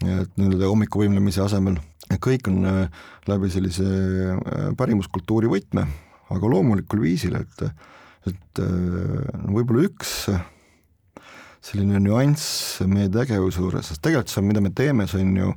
et 0.03 0.31
nii-öelda 0.39 0.71
hommikuvõimlemise 0.71 1.43
asemel, 1.45 1.81
kõik 2.23 2.49
on 2.53 2.63
äh, 2.69 3.03
läbi 3.31 3.51
sellise 3.53 3.89
äh, 4.37 4.69
pärimuskultuuri 4.79 5.51
võtme, 5.51 5.89
aga 6.33 6.55
loomulikul 6.55 7.03
viisil, 7.03 7.37
et 7.43 7.67
et 8.31 8.63
äh, 8.63 9.45
võib-olla 9.51 9.89
üks 9.89 10.17
selline 11.63 12.01
nüanss 12.03 12.83
meie 12.91 13.11
tegevuse 13.13 13.63
juures, 13.63 13.93
sest 13.93 14.03
tegelikult 14.03 14.33
see, 14.33 14.45
mida 14.47 14.63
me 14.63 14.73
teeme, 14.75 15.07
see 15.11 15.23
on 15.23 15.37
ju, 15.39 15.51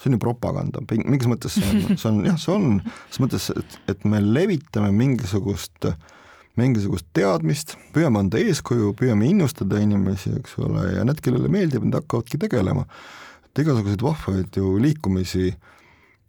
see 0.00 0.10
on 0.10 0.16
ju 0.16 0.22
propaganda, 0.24 0.82
mingis 0.90 1.30
mõttes 1.30 1.54
see 1.58 1.68
on, 1.70 1.84
see 2.00 2.10
on 2.10 2.20
jah, 2.26 2.38
see 2.40 2.54
on, 2.54 2.80
selles 3.06 3.22
mõttes, 3.22 3.48
et, 3.54 3.76
et 3.94 4.08
me 4.10 4.20
levitame 4.24 4.90
mingisugust, 4.96 5.92
mingisugust 6.58 7.06
teadmist, 7.16 7.76
püüame 7.94 8.24
anda 8.24 8.40
eeskuju, 8.42 8.94
püüame 8.98 9.30
innustada 9.30 9.78
inimesi, 9.82 10.34
eks 10.40 10.58
ole, 10.62 10.88
ja 10.96 11.06
need, 11.06 11.22
kellele 11.22 11.50
meeldib, 11.50 11.86
need 11.86 12.00
hakkavadki 12.00 12.40
tegelema. 12.46 12.86
et 13.46 13.62
igasuguseid 13.62 14.02
vahvaid 14.02 14.58
ju 14.58 14.74
liikumisi 14.82 15.52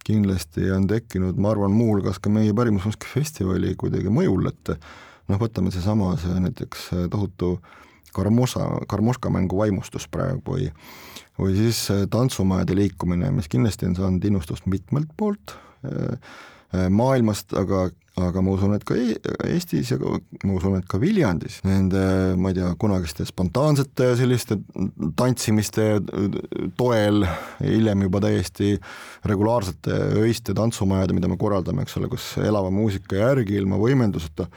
kindlasti 0.06 0.70
on 0.70 0.86
tekkinud, 0.86 1.38
ma 1.42 1.50
arvan, 1.56 1.74
muuhulgas 1.74 2.20
ka 2.22 2.30
meie 2.30 2.54
pärimusmuusika 2.54 3.10
festivali 3.10 3.74
kuidagi 3.74 4.12
mõjul, 4.14 4.52
et 4.52 4.76
noh, 5.32 5.42
võtame 5.42 5.74
seesama, 5.74 6.14
see 6.22 6.40
näiteks 6.48 6.90
tohutu 7.14 7.58
Karmosa, 8.16 8.70
Karmoška 8.88 9.30
mängu 9.34 9.60
vaimustus 9.60 10.08
praegu 10.08 10.56
või 10.56 10.72
või 11.36 11.52
siis 11.58 11.82
tantsumajade 12.12 12.78
liikumine, 12.78 13.28
mis 13.36 13.50
kindlasti 13.52 13.90
on 13.90 13.96
saanud 13.98 14.24
innustust 14.24 14.70
mitmelt 14.72 15.10
poolt 15.20 15.58
maailmast, 16.90 17.52
aga 17.60 17.90
aga 18.16 18.40
ma 18.44 18.54
usun, 18.56 18.76
et 18.78 18.84
ka 18.88 18.96
e-, 18.96 19.18
Eestis 19.50 19.90
ja 19.92 19.98
ka, 20.00 20.14
ma 20.48 20.56
usun, 20.56 20.78
et 20.80 20.88
ka 20.88 21.00
Viljandis 21.02 21.58
nende, 21.68 22.00
ma 22.40 22.52
ei 22.52 22.58
tea, 22.58 22.70
kunagiste 22.80 23.26
spontaansete 23.28 24.08
selliste 24.20 24.58
tantsimiste 25.20 25.88
toel, 26.80 27.26
hiljem 27.60 28.06
juba 28.08 28.24
täiesti 28.24 28.78
regulaarsete 29.28 30.00
öiste 30.24 30.56
tantsumajade, 30.56 31.18
mida 31.18 31.32
me 31.32 31.40
korraldame, 31.42 31.84
eks 31.84 32.00
ole, 32.00 32.10
kus 32.12 32.32
elava 32.40 32.72
muusika 32.74 33.20
järgi 33.20 33.60
ilma 33.60 33.80
võimenduseta 33.82 34.48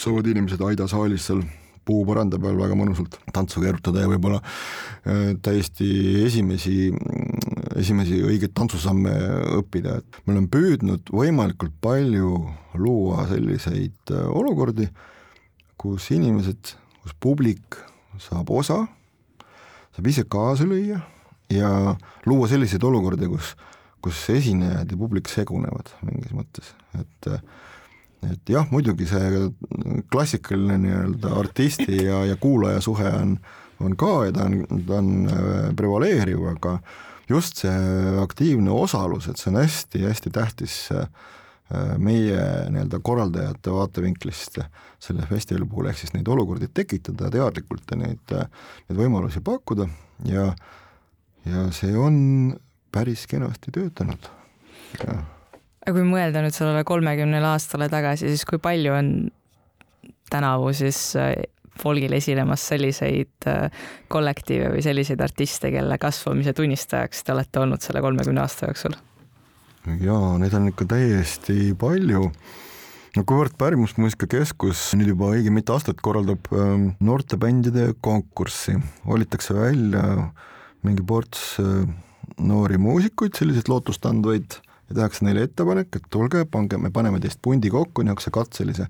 saavad 0.00 0.28
inimesed 0.30 0.62
Aida 0.64 0.88
saalis 0.90 1.28
seal 1.28 1.42
puupõranda 1.88 2.38
peal 2.40 2.58
väga 2.60 2.76
mõnusalt 2.78 3.16
tantsu 3.34 3.62
keerutada 3.62 4.04
ja 4.04 4.10
võib-olla 4.10 4.40
äh, 4.40 5.32
täiesti 5.42 5.88
esimesi, 6.26 6.90
esimesi 7.78 8.20
õigeid 8.26 8.54
tantsusamme 8.56 9.14
õppida, 9.58 9.98
et 10.00 10.20
me 10.24 10.36
oleme 10.36 10.50
püüdnud 10.52 11.12
võimalikult 11.14 11.74
palju 11.82 12.34
luua 12.80 13.26
selliseid 13.30 14.14
äh, 14.14 14.26
olukordi, 14.28 14.90
kus 15.80 16.10
inimesed, 16.14 16.74
kus 17.00 17.16
publik 17.20 17.80
saab 18.20 18.52
osa, 18.52 18.82
saab 19.96 20.12
ise 20.12 20.26
kaasa 20.28 20.68
lüüa 20.68 21.00
ja 21.50 21.96
luua 22.28 22.50
selliseid 22.50 22.84
olukordi, 22.86 23.30
kus, 23.32 23.54
kus 24.04 24.20
esinejad 24.36 24.92
ja 24.92 25.00
publik 25.00 25.32
segunevad 25.32 25.94
mingis 26.04 26.36
mõttes, 26.36 26.74
et 27.00 27.32
äh, 27.32 27.42
et 28.28 28.52
jah, 28.52 28.66
muidugi 28.70 29.06
see 29.08 29.48
klassikaline 30.12 30.78
nii-öelda 30.82 31.32
artisti 31.40 32.02
ja, 32.04 32.24
ja 32.28 32.36
kuulaja 32.40 32.80
suhe 32.84 33.08
on, 33.16 33.36
on 33.80 33.96
ka 34.00 34.12
ja 34.28 34.34
ta 34.36 34.48
on, 34.48 34.84
ta 34.86 34.98
on 35.00 35.12
äh, 35.30 35.70
prevaleeriv, 35.76 36.44
aga 36.52 36.78
just 37.30 37.62
see 37.62 38.16
aktiivne 38.20 38.72
osalus, 38.74 39.30
et 39.30 39.40
see 39.40 39.52
on 39.52 39.60
hästi-hästi 39.62 40.32
tähtis 40.34 40.76
äh, 40.92 41.06
meie 42.02 42.42
nii-öelda 42.74 42.98
korraldajate 43.02 43.72
vaatevinklist 43.72 44.58
selle 45.00 45.26
festivali 45.30 45.68
puhul, 45.70 45.90
ehk 45.90 46.02
siis 46.02 46.14
neid 46.16 46.28
olukordi 46.28 46.68
tekitada 46.74 47.30
teadlikult 47.32 47.94
ja 47.94 48.00
neid, 48.02 48.34
neid 48.34 48.98
võimalusi 48.98 49.40
pakkuda. 49.44 49.86
Ja, 50.28 50.50
ja 51.46 51.68
see 51.72 51.94
on 51.96 52.18
päris 52.92 53.24
kenasti 53.30 53.72
töötanud 53.72 54.32
aga 55.80 55.96
kui 55.96 56.06
mõelda 56.06 56.42
nüüd 56.44 56.56
sellele 56.56 56.84
kolmekümnele 56.88 57.52
aastale 57.54 57.88
tagasi, 57.92 58.28
siis 58.28 58.44
kui 58.48 58.60
palju 58.62 58.94
on 58.96 59.10
tänavu 60.30 60.72
siis 60.76 61.00
äh, 61.18 61.34
folgil 61.80 62.12
esinemas 62.16 62.64
selliseid 62.72 63.48
äh, 63.48 63.84
kollektiive 64.12 64.72
või 64.74 64.84
selliseid 64.84 65.20
artiste, 65.24 65.72
kelle 65.72 65.98
kasvamise 66.00 66.54
tunnistajaks 66.56 67.24
te 67.24 67.34
olete 67.34 67.62
olnud 67.62 67.84
selle 67.84 68.02
kolmekümne 68.04 68.44
aasta 68.44 68.68
jooksul? 68.68 68.96
jaa, 70.04 70.34
neid 70.40 70.54
on 70.56 70.68
ikka 70.68 70.86
täiesti 70.90 71.72
palju. 71.80 72.28
no 73.16 73.24
kuivõrd 73.24 73.56
Pärimusmuusika 73.58 74.28
Keskus 74.30 74.90
nüüd 74.98 75.14
juba 75.14 75.32
õige 75.34 75.52
mitu 75.54 75.74
aastat 75.74 76.02
korraldab 76.04 76.52
ähm, 76.52 76.90
noortebändide 77.00 77.94
konkurssi, 78.04 78.76
valitakse 79.08 79.56
välja 79.56 80.04
mingi 80.84 81.04
ports 81.06 81.54
äh, 81.62 81.88
noori 82.40 82.78
muusikuid, 82.80 83.34
selliseid 83.36 83.72
lootustandvaid 83.72 84.60
ja 84.90 84.96
tehakse 84.98 85.24
neile 85.24 85.44
ettepanek, 85.46 85.94
et 85.96 86.08
tulge, 86.12 86.42
pange, 86.50 86.78
me 86.82 86.90
paneme 86.94 87.20
teist 87.22 87.38
pundi 87.42 87.70
kokku 87.70 88.02
niisuguse 88.04 88.32
katselise 88.34 88.86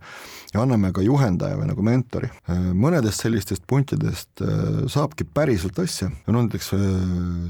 ja 0.54 0.62
anname 0.62 0.92
ka 0.96 1.04
juhendaja 1.04 1.58
või 1.60 1.68
nagu 1.68 1.84
mentori. 1.84 2.30
mõnedest 2.48 3.26
sellistest 3.26 3.66
puntidest 3.68 4.42
äh, 4.44 4.82
saabki 4.90 5.28
päriselt 5.28 5.78
asja, 5.78 6.10
no 6.26 6.40
näiteks 6.40 6.72
äh, 6.76 6.88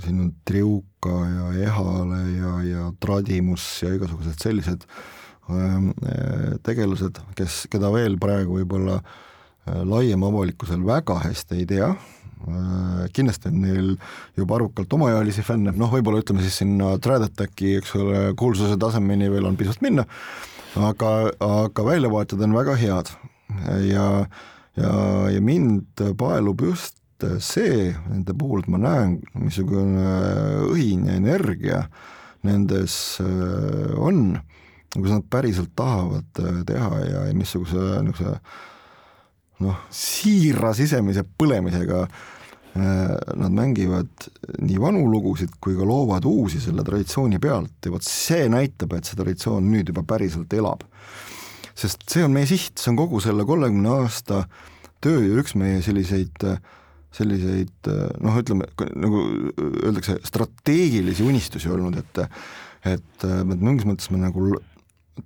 siin 0.04 0.21
on 0.26 0.35
Triuka 0.45 1.16
ja 1.30 1.49
Ehale 1.69 2.21
ja, 2.35 2.54
ja 2.66 2.92
Tradimus 3.00 3.66
ja 3.85 3.95
igasugused 3.95 4.42
sellised 4.42 4.87
ähm, 5.49 5.92
äh, 6.04 6.57
tegelased, 6.66 7.23
kes, 7.38 7.64
keda 7.71 7.92
veel 7.95 8.19
praegu 8.21 8.59
võib-olla 8.61 9.00
laiem 9.87 10.23
avalikkusel 10.25 10.80
väga 10.83 11.19
hästi 11.21 11.61
ei 11.61 11.66
tea 11.69 11.90
kindlasti 13.14 13.50
on 13.50 13.59
neil 13.64 13.90
juba 14.38 14.59
arvukalt 14.59 14.92
omaealisi 14.97 15.45
fänne, 15.47 15.73
noh, 15.76 15.90
võib-olla 15.92 16.23
ütleme 16.23 16.45
siis 16.45 16.61
sinna 16.62 16.92
Trad 17.02 17.25
Attacki, 17.26 17.76
eks 17.80 17.97
ole, 17.99 18.23
kuulsuse 18.38 18.78
tasemeni 18.80 19.30
veel 19.33 19.49
on 19.49 19.59
pisut 19.61 19.83
minna, 19.85 20.07
aga, 20.78 21.12
aga 21.45 21.87
väljavaated 21.87 22.47
on 22.47 22.57
väga 22.57 22.78
head. 22.80 23.12
Ja, 23.88 24.07
ja, 24.78 24.95
ja 25.35 25.42
mind 25.42 26.02
paelub 26.19 26.62
just 26.62 27.00
see 27.42 27.90
nende 28.09 28.35
puhul, 28.38 28.64
ma 28.71 28.80
näen, 28.80 29.19
missugune 29.37 30.07
õhin 30.71 31.09
ja 31.11 31.19
energia 31.19 31.83
nendes 32.47 32.95
äh, 33.21 33.92
on, 34.00 34.38
kus 34.95 35.11
nad 35.12 35.26
päriselt 35.33 35.75
tahavad 35.76 36.40
äh, 36.40 36.62
teha 36.69 37.00
ja, 37.04 37.25
ja 37.28 37.37
missuguse 37.37 38.00
niisuguse 38.07 38.38
noh, 39.61 39.83
siira 39.92 40.73
sisemise 40.76 41.26
põlemisega 41.37 42.07
äh, 42.07 42.23
nad 42.74 43.50
mängivad 43.50 44.28
nii 44.62 44.78
vanu 44.78 45.02
lugusid 45.10 45.56
kui 45.62 45.74
ka 45.74 45.86
loovad 45.86 46.26
uusi 46.28 46.60
selle 46.62 46.84
traditsiooni 46.86 47.40
pealt 47.42 47.86
ja 47.86 47.90
vot 47.90 48.06
see 48.06 48.46
näitab, 48.52 48.94
et 48.94 49.08
see 49.08 49.18
traditsioon 49.18 49.66
nüüd 49.72 49.90
juba 49.90 50.04
päriselt 50.06 50.52
elab. 50.54 50.84
sest 51.74 52.04
see 52.12 52.22
on 52.22 52.34
meie 52.34 52.46
siht, 52.46 52.78
see 52.78 52.92
on 52.92 53.00
kogu 53.00 53.20
selle 53.24 53.44
kolmekümne 53.48 53.90
aasta 54.04 54.44
töö 55.02 55.18
ja 55.24 55.42
üks 55.42 55.56
meie 55.58 55.82
selliseid 55.82 56.46
selliseid 57.10 57.90
noh, 58.22 58.38
ütleme 58.38 58.68
nagu 58.94 59.24
öeldakse, 59.82 60.20
strateegilisi 60.22 61.26
unistusi 61.26 61.70
olnud, 61.74 61.98
et 61.98 62.26
et, 62.86 63.24
et 63.26 63.60
mingis 63.60 63.88
mõttes 63.88 64.12
me 64.14 64.22
nagu 64.22 64.54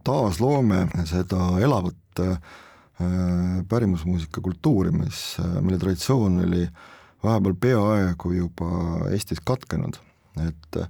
taasloome 0.03 0.87
seda 1.07 1.53
elavat 1.61 2.25
äh, 2.25 2.39
Äh, 3.03 3.65
pärimusmuusika 3.67 4.41
kultuuri, 4.41 4.93
mis, 4.95 5.37
äh, 5.43 5.63
mille 5.63 5.81
traditsioon 5.83 6.37
oli 6.45 6.61
vahepeal 7.25 7.57
peaaegu 7.61 8.33
juba 8.39 8.71
Eestis 9.11 9.43
katkenud, 9.45 10.01
et 10.47 10.81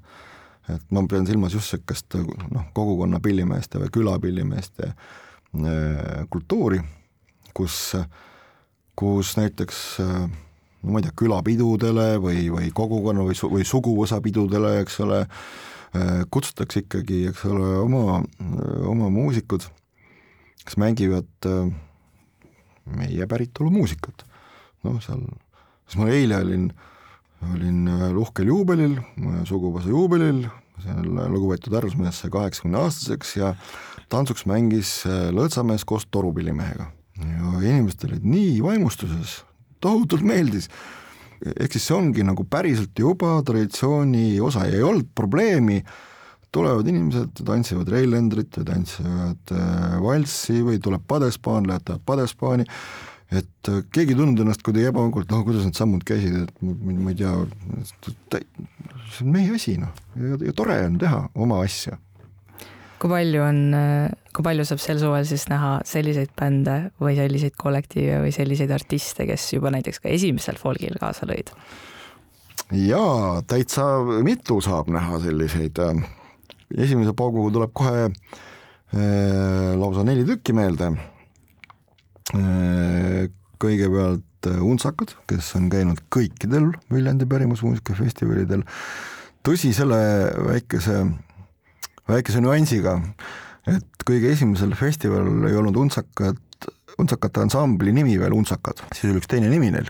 et 0.73 0.93
ma 0.97 1.03
pean 1.05 1.26
silmas 1.29 1.53
just 1.53 1.75
niisugust 1.75 2.14
noh, 2.55 2.71
kogukonna 2.73 3.19
pillimeeste 3.21 3.83
või 3.83 3.91
külapillimeeste 3.93 4.87
äh, 4.88 6.23
kultuuri, 6.33 6.81
kus, 7.53 7.93
kus 8.97 9.35
näiteks 9.37 9.83
no 10.00 10.93
ma 10.93 11.00
ei 11.00 11.07
tea, 11.07 11.17
külapidudele 11.21 12.09
või, 12.23 12.49
või 12.53 12.73
kogukonna 12.76 13.26
või, 13.29 13.37
või 13.57 13.69
suguvõsa 13.69 14.21
pidudele, 14.25 14.79
eks 14.83 14.99
ole, 15.05 15.21
kutsutakse 16.33 16.85
ikkagi, 16.85 17.25
eks 17.31 17.45
ole, 17.49 17.71
oma, 17.85 18.21
oma 18.91 19.11
muusikud, 19.12 19.67
kes 20.64 20.79
mängivad 20.81 21.49
äh, 21.49 21.69
meie 22.99 23.26
päritolu 23.31 23.71
muusikat. 23.73 24.26
noh, 24.85 24.99
seal, 25.00 25.23
siis 25.87 26.00
ma 26.00 26.11
eile 26.12 26.41
olin, 26.43 26.69
olin 27.55 27.81
uhkel 28.21 28.50
juubelil, 28.53 28.99
suguvõsa 29.49 29.91
juubelil, 29.93 30.45
seal 30.83 31.07
lugupeetud 31.33 31.75
härrasmees 31.76 32.23
sai 32.23 32.33
kaheksakümne 32.35 32.81
aastaseks 32.83 33.37
ja 33.38 33.53
tantsuks 34.12 34.45
mängis 34.50 35.03
lõõtsamees 35.35 35.87
koos 35.88 36.07
torupillimehega. 36.11 36.91
ja 37.21 37.53
inimesed 37.62 38.09
olid 38.09 38.25
nii 38.26 38.59
vaimustuses, 38.64 39.43
tohutult 39.81 40.25
meeldis. 40.26 40.69
Ehk 41.45 41.75
siis 41.76 41.87
see 41.88 41.97
ongi 41.97 42.25
nagu 42.25 42.47
päriselt 42.49 42.99
juba 42.99 43.37
traditsiooni 43.45 44.41
osa. 44.41 44.64
Ja 44.71 44.79
ei 44.79 44.87
olnud 44.87 45.11
probleemi, 45.14 45.83
tulevad 46.55 46.88
inimesed, 46.88 47.43
tantsivad 47.45 47.91
Reilendrit 47.91 48.61
või 48.61 48.69
tantsivad 48.69 49.55
äh, 49.55 49.97
valssi 50.03 50.61
või 50.64 50.79
tuleb 50.83 51.03
padespaan, 51.11 51.67
lähevad 51.69 52.05
padespaani, 52.07 52.67
et 53.41 53.71
äh, 53.71 53.83
keegi 53.95 54.14
ei 54.14 54.19
tundnud 54.21 54.45
ennast 54.45 54.64
kuidagi 54.67 54.91
ebamugavalt, 54.91 55.31
noh 55.33 55.45
kuidas 55.47 55.67
need 55.67 55.79
sammud 55.79 56.07
käisid, 56.07 56.41
et 56.45 56.64
ma, 56.64 56.97
ma 57.07 57.14
ei 57.14 57.21
tea, 57.21 57.35
see 59.14 59.26
on 59.26 59.33
meie 59.35 59.55
asi 59.57 59.76
noh, 59.81 59.95
ja, 60.19 60.57
tore 60.57 60.81
on 60.88 60.99
teha 61.03 61.23
oma 61.47 61.62
asja. 61.64 61.99
kui 63.03 63.11
palju 63.12 63.43
on, 63.45 63.59
kui 64.33 64.47
palju 64.47 64.64
saab 64.64 64.81
sel 64.81 65.00
suvel 65.03 65.26
siis 65.29 65.49
näha 65.50 65.76
selliseid 65.85 66.31
bände 66.38 66.76
või 67.03 67.19
selliseid 67.19 67.59
kollektiive 67.61 68.23
või 68.25 68.33
selliseid 68.33 68.73
artiste, 68.73 69.26
kes 69.29 69.50
juba 69.57 69.75
näiteks 69.75 70.00
ka 70.00 70.12
esimesel 70.14 70.57
folgil 70.61 70.97
kaasa 71.00 71.29
lõid? 71.29 71.53
jaa, 72.73 73.43
täitsa 73.47 73.85
mitu 74.25 74.61
saab 74.64 74.88
näha 74.93 75.19
selliseid 75.23 75.79
äh, 75.85 76.05
esimese 76.79 77.12
pauguga 77.17 77.53
tuleb 77.55 77.73
kohe 77.76 78.07
äh, 78.09 78.12
lausa 79.79 80.05
neli 80.07 80.25
tükki 80.29 80.57
meelde 80.57 80.93
äh,. 82.35 82.74
Kõigepealt 83.64 84.50
äh, 84.50 84.62
Untsakad, 84.62 85.16
kes 85.30 85.50
on 85.59 85.71
käinud 85.73 86.04
kõikidel 86.14 86.71
Viljandi 86.92 87.26
pärimusmuusika 87.28 87.97
festivalidel. 87.99 88.62
tõsi, 89.44 89.73
selle 89.76 90.00
väikese 90.47 91.02
väikese 92.11 92.42
nüansiga, 92.44 92.99
et 93.71 94.06
kõige 94.06 94.33
esimesel 94.35 94.75
festivalil 94.78 95.49
ei 95.49 95.56
olnud 95.61 95.78
Untsakat, 95.85 96.40
Untsakate 97.00 97.42
ansambli 97.42 97.94
nimi 97.94 98.18
veel 98.21 98.37
Untsakad, 98.37 98.85
siis 98.92 99.11
oli 99.11 99.23
üks 99.23 99.30
teine 99.30 99.50
nimi 99.50 99.73
neil. 99.75 99.88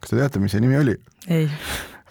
kas 0.00 0.12
te 0.12 0.20
teate, 0.20 0.42
mis 0.42 0.52
see 0.54 0.62
nimi 0.62 0.78
oli? 0.78 0.96
ei. 1.32 1.48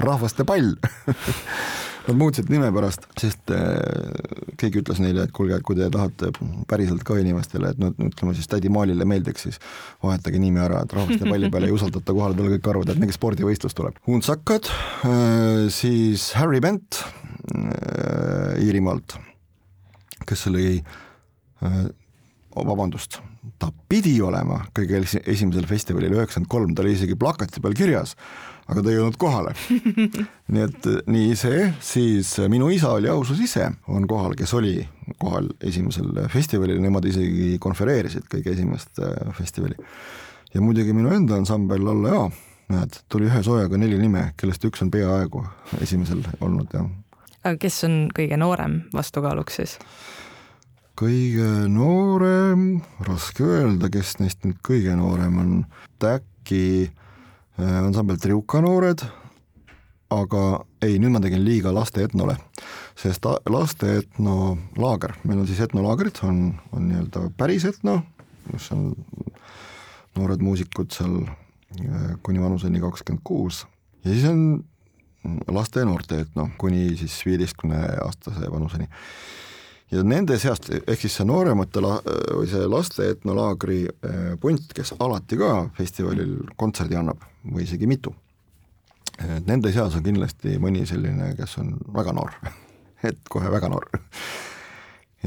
rahvaste 0.01 0.43
pall 0.47 0.74
Nad 2.05 2.17
muutsid 2.19 2.51
nime 2.53 2.67
pärast, 2.74 3.07
sest 3.17 3.50
äh, 3.53 4.53
keegi 4.62 4.83
ütles 4.83 5.00
neile, 5.01 5.24
et 5.25 5.33
kuulge, 5.33 5.57
et 5.57 5.65
kui 5.65 5.77
te 5.77 5.88
tahate 5.89 6.29
päriselt 6.69 7.01
ka 7.07 7.17
inimestele, 7.17 7.71
et 7.74 7.81
no 7.81 7.89
ütleme 7.97 8.35
siis 8.38 8.50
tädi 8.51 8.69
Maalile 8.69 9.07
meeldiks, 9.09 9.47
siis 9.47 9.57
vahetage 10.03 10.41
nimi 10.41 10.62
ära, 10.62 10.83
et 10.85 10.93
rahvaste 10.93 11.25
palli 11.25 11.50
peale 11.53 11.71
ei 11.71 11.74
usaldata 11.74 12.13
kohale 12.13 12.38
tulla, 12.38 12.53
kõik 12.53 12.69
arvavad, 12.69 12.93
et 12.93 13.01
mingi 13.01 13.17
spordivõistlus 13.17 13.77
tuleb. 13.77 13.97
Huntsakad, 14.05 14.69
äh, 15.09 15.65
siis 15.74 16.29
Harry 16.38 16.62
Bent 16.62 17.01
äh, 17.01 18.62
Iirimaalt, 18.62 19.17
kes 20.29 20.45
oli 20.51 20.77
vabandust, 22.55 23.17
ta 23.59 23.71
pidi 23.89 24.13
olema 24.21 24.59
kõige 24.75 25.01
esimesel 25.01 25.65
festivalil 25.69 26.13
üheksakümmend 26.13 26.51
kolm, 26.51 26.75
ta 26.75 26.83
oli 26.83 26.93
isegi 26.93 27.17
plakati 27.17 27.63
peal 27.63 27.74
kirjas 27.77 28.13
aga 28.65 28.81
ta 28.81 28.91
ei 28.91 28.98
jõudnud 28.98 29.17
kohale. 29.22 29.53
nii 30.53 30.65
et 30.65 30.88
nii 31.12 31.36
see, 31.38 31.67
siis 31.84 32.34
minu 32.51 32.69
isa 32.74 32.95
oli 32.98 33.10
ausus 33.12 33.41
ise, 33.43 33.67
on 33.91 34.07
kohal, 34.10 34.36
kes 34.38 34.53
oli 34.57 34.79
kohal 35.22 35.51
esimesel 35.63 36.25
festivalil, 36.34 36.81
nemad 36.81 37.05
isegi 37.10 37.55
konfereerisid 37.62 38.27
kõige 38.31 38.55
esimest 38.55 39.01
festivali. 39.38 39.77
ja 40.53 40.62
muidugi 40.63 40.93
minu 40.98 41.13
enda 41.13 41.38
ansambel 41.38 41.88
Alla 41.93 42.13
Jaa, 42.15 42.27
näed, 42.74 43.00
tuli 43.10 43.29
ühe 43.29 43.43
soojaga 43.45 43.77
neli 43.77 44.00
nime, 44.01 44.31
kellest 44.38 44.65
üks 44.65 44.81
on 44.81 44.91
peaaegu 44.91 45.45
esimesel 45.81 46.24
olnud 46.41 46.74
ja. 46.74 46.86
aga 47.43 47.57
kes 47.62 47.84
on 47.88 47.98
kõige 48.15 48.39
noorem 48.41 48.81
vastukaaluks 48.93 49.62
siis? 49.62 49.79
kõige 50.95 51.67
noorem, 51.69 52.79
raske 53.03 53.43
öelda, 53.43 53.91
kes 53.91 54.15
neist 54.22 54.45
nüüd 54.48 54.62
kõige 54.65 54.95
noorem 54.95 55.41
on, 55.41 55.57
äkki 56.05 56.93
ansambel 57.57 58.17
Triuka 58.19 58.59
noored, 58.63 59.03
aga 60.13 60.41
ei, 60.83 60.97
nüüd 61.01 61.13
ma 61.15 61.21
tegin 61.24 61.43
liiga 61.45 61.74
laste 61.74 62.03
etnole, 62.05 62.35
sest 63.00 63.25
laste 63.51 63.97
etnolaager, 64.01 65.15
meil 65.24 65.41
on 65.41 65.50
siis 65.50 65.62
etnolaagrid, 65.65 66.21
on, 66.27 66.43
on 66.75 66.89
nii-öelda 66.89 67.29
päris 67.39 67.65
etno, 67.69 68.01
kus 68.51 68.69
on 68.75 68.89
noored 70.15 70.43
muusikud 70.45 70.93
seal 70.95 71.17
äh, 71.25 72.13
kuni 72.24 72.43
vanuseni 72.43 72.81
kakskümmend 72.83 73.24
kuus. 73.25 73.63
Ja 74.05 74.13
siis 74.13 74.27
on 74.29 74.45
laste 75.50 75.81
ja 75.81 75.89
noorte 75.89 76.21
etno 76.21 76.50
kuni 76.62 76.91
siis 77.00 77.17
viieteistkümne 77.25 77.81
aastase 78.05 78.51
vanuseni. 78.51 78.88
Ja 79.93 80.01
nende 80.05 80.38
seast, 80.41 80.69
ehk 80.75 81.01
siis 81.01 81.15
see 81.17 81.27
nooremate 81.27 81.81
la-, 81.81 82.01
või 82.05 82.47
see 82.50 82.65
laste 82.69 83.09
etnolaagri 83.13 83.79
eh, 83.85 84.33
punt, 84.41 84.74
kes 84.74 84.95
alati 85.00 85.38
ka 85.39 85.51
festivalil 85.77 86.38
kontserdi 86.57 86.97
annab 86.97 87.21
või 87.51 87.65
isegi 87.67 87.87
mitu, 87.89 88.15
nende 89.45 89.71
seas 89.73 89.95
on 89.95 90.03
kindlasti 90.05 90.57
mõni 90.61 90.85
selline, 90.89 91.33
kes 91.37 91.57
on 91.61 91.75
väga 91.95 92.15
noor 92.15 92.35
et 93.09 93.21
kohe 93.29 93.51
väga 93.53 93.71
noor 93.71 93.89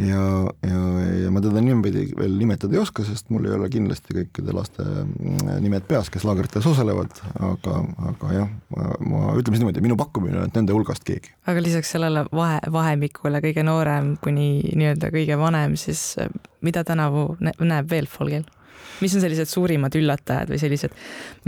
ja, 0.06 0.52
ja, 0.70 0.80
ja 1.24 1.30
ma 1.32 1.40
teda 1.42 1.60
niimoodi 1.62 2.04
veel 2.18 2.34
nimetada 2.38 2.76
ei 2.76 2.80
oska, 2.82 3.04
sest 3.06 3.30
mul 3.34 3.46
ei 3.48 3.54
ole 3.56 3.68
kindlasti 3.72 4.14
kõikide 4.16 4.54
laste 4.54 4.84
mm, 4.84 5.56
nimed 5.64 5.86
peas, 5.88 6.10
kes 6.12 6.26
laagrites 6.28 6.66
osalevad, 6.68 7.14
aga, 7.34 7.80
aga 8.12 8.34
jah, 8.34 8.52
ma, 8.74 8.90
ma 9.00 9.22
ütleme 9.38 9.56
siis 9.56 9.64
niimoodi, 9.64 9.84
minu 9.84 9.98
pakkumine 10.00 10.42
on, 10.42 10.50
et 10.50 10.58
nende 10.58 10.76
hulgast 10.76 11.06
keegi. 11.08 11.32
aga 11.50 11.64
lisaks 11.64 11.94
sellele 11.96 12.26
vahe, 12.32 12.60
vahemikule 12.72 13.42
kõige 13.44 13.64
noorem 13.66 14.14
kuni 14.24 14.50
nii-öelda 14.68 15.12
kõige 15.14 15.40
vanem, 15.40 15.76
siis 15.80 16.12
äh, 16.22 16.30
mida 16.64 16.84
tänavu 16.86 17.30
näeb 17.40 17.90
veel 17.90 18.10
folgil? 18.10 18.46
Mis 19.02 19.14
on 19.14 19.22
sellised 19.24 19.50
suurimad 19.50 19.94
üllatajad 19.98 20.50
või 20.52 20.60
sellised, 20.60 20.96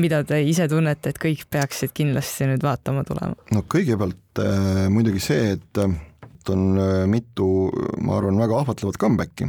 mida 0.03 0.23
te 0.27 0.41
ise 0.47 0.69
tunnete, 0.71 1.13
et 1.13 1.21
kõik 1.21 1.47
peaksid 1.51 1.95
kindlasti 1.97 2.49
nüüd 2.51 2.65
vaatama 2.65 3.05
tulema? 3.09 3.37
no 3.55 3.65
kõigepealt 3.71 4.43
äh, 4.45 4.87
muidugi 4.93 5.23
see, 5.25 5.57
et 5.57 5.83
äh, 5.83 5.99
on 6.51 6.65
äh, 6.79 7.05
mitu, 7.11 7.49
ma 8.03 8.19
arvan, 8.19 8.41
väga 8.41 8.63
ahvatlevat 8.63 8.99
comeback'i 9.01 9.47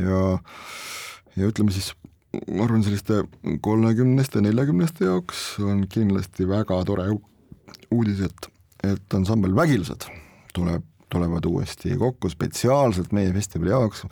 ja, 0.00 0.24
ja 1.38 1.50
ütleme 1.50 1.74
siis, 1.74 1.92
ma 2.48 2.66
arvan, 2.66 2.82
selliste 2.86 3.22
kolmekümneste, 3.64 4.42
neljakümneste 4.44 5.08
jaoks 5.08 5.46
on 5.62 5.86
kindlasti 5.90 6.48
väga 6.50 6.80
tore 6.88 7.08
uudis, 7.94 8.24
et, 8.26 8.50
et 8.94 9.16
ansambel 9.16 9.54
Vägilased 9.56 10.08
tuleb, 10.54 10.86
tulevad 11.12 11.46
uuesti 11.46 11.94
kokku 11.98 12.30
spetsiaalselt 12.32 13.14
meie 13.14 13.32
festivali 13.34 13.74
jaoks 13.74 14.06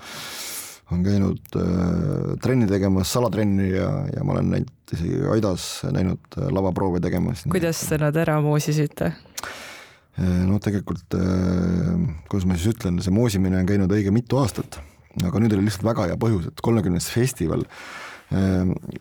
on 0.92 1.02
käinud 1.06 1.58
äh, 1.58 2.36
trenni 2.44 2.68
tegemas, 2.70 3.12
salatrenni 3.12 3.70
ja, 3.72 3.90
ja 4.12 4.24
ma 4.26 4.36
olen 4.36 4.52
näinud 4.56 4.94
isegi 4.94 5.20
Aidas 5.32 5.66
näinud 5.88 6.38
äh, 6.38 6.48
lavaproove 6.52 7.02
tegemas. 7.02 7.46
kuidas 7.50 7.82
te 7.88 7.98
nad 8.02 8.16
ära 8.20 8.38
moosisite? 8.44 9.12
Äh, 9.12 10.38
no 10.48 10.60
tegelikult, 10.62 11.16
äh, 11.16 12.06
kuidas 12.28 12.48
ma 12.48 12.58
siis 12.58 12.74
ütlen, 12.76 13.00
see 13.04 13.14
moosimine 13.14 13.62
on 13.62 13.68
käinud 13.68 13.92
õige 13.92 14.14
mitu 14.14 14.40
aastat, 14.42 14.80
aga 15.24 15.42
nüüd 15.42 15.56
oli 15.56 15.68
lihtsalt 15.68 15.88
väga 15.88 16.10
hea 16.10 16.20
põhjus, 16.20 16.50
et 16.52 16.64
kolmekümnes 16.64 17.08
festival, 17.12 17.64
äh, 17.64 18.11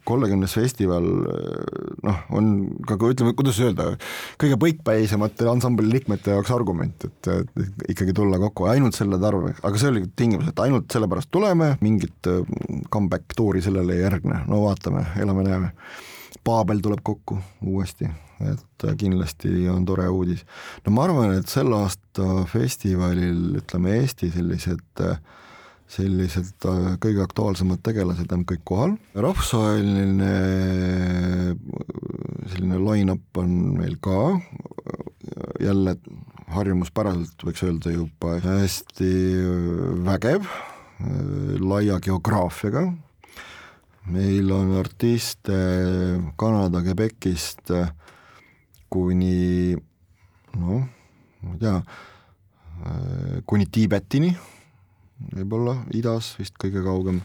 kolmekümnes 0.08 0.54
festival 0.58 1.06
noh, 2.04 2.22
on 2.36 2.52
ka 2.88 2.98
ütleme, 3.00 3.34
kuidas 3.38 3.60
öelda, 3.64 3.92
kõige 4.42 4.58
põikpäisemate 4.62 5.48
ansambli 5.52 5.90
liikmete 5.92 6.36
jaoks 6.36 6.52
argument, 6.56 7.06
et, 7.08 7.30
ikkagi 7.92 8.16
tulla 8.18 8.40
kokku 8.42 8.68
ainult 8.72 8.98
selle 8.98 9.20
tarve, 9.22 9.54
aga 9.62 9.82
see 9.82 9.92
oli 9.94 10.06
tingimus, 10.16 10.50
et 10.52 10.64
ainult 10.64 10.92
sellepärast 10.92 11.32
tuleme, 11.32 11.76
mingit 11.86 12.32
comeback 12.92 13.38
tuuri 13.38 13.64
sellele 13.64 13.98
ei 13.98 14.04
järgne, 14.06 14.44
no 14.52 14.66
vaatame, 14.66 15.06
elame-näeme. 15.22 15.72
Paabel 16.42 16.80
tuleb 16.82 17.04
kokku 17.06 17.38
uuesti 17.70 18.08
et 18.42 18.86
kindlasti 18.98 19.68
on 19.70 19.84
tore 19.86 20.08
uudis. 20.10 20.46
no 20.86 20.94
ma 20.96 21.06
arvan, 21.06 21.36
et 21.38 21.52
selle 21.52 21.78
aasta 21.78 22.46
festivalil 22.50 23.62
ütleme 23.62 24.00
Eesti 24.00 24.32
sellised 24.34 25.04
sellised 25.92 26.64
kõige 27.04 27.24
aktuaalsemad 27.26 27.82
tegelased 27.84 28.32
on 28.32 28.46
kõik 28.48 28.64
kohal, 28.68 28.96
rahvusvaheline 29.16 30.32
selline 32.52 32.80
line-up 32.80 33.42
on 33.42 33.56
meil 33.78 33.98
ka, 34.04 34.18
jälle 35.62 35.98
harjumuspäraselt 36.52 37.44
võiks 37.48 37.64
öelda 37.64 37.94
juba 37.94 38.38
hästi 38.44 39.12
vägev, 40.08 40.48
laia 41.62 42.00
geograafiaga, 42.04 42.86
meil 44.12 44.52
on 44.52 44.76
artiste 44.80 45.58
Kanada, 46.40 46.82
Quebecist 46.84 47.72
äh, 47.72 47.92
kuni 48.92 49.76
noh, 50.58 50.88
ma 51.42 51.54
ei 51.56 51.62
tea, 51.62 51.76
äh, 51.78 53.38
kuni 53.46 53.68
Tiibetini, 53.72 54.34
võib-olla 55.30 55.76
idas 55.98 56.34
vist 56.40 56.58
kõige 56.62 56.84
kaugem 56.86 57.22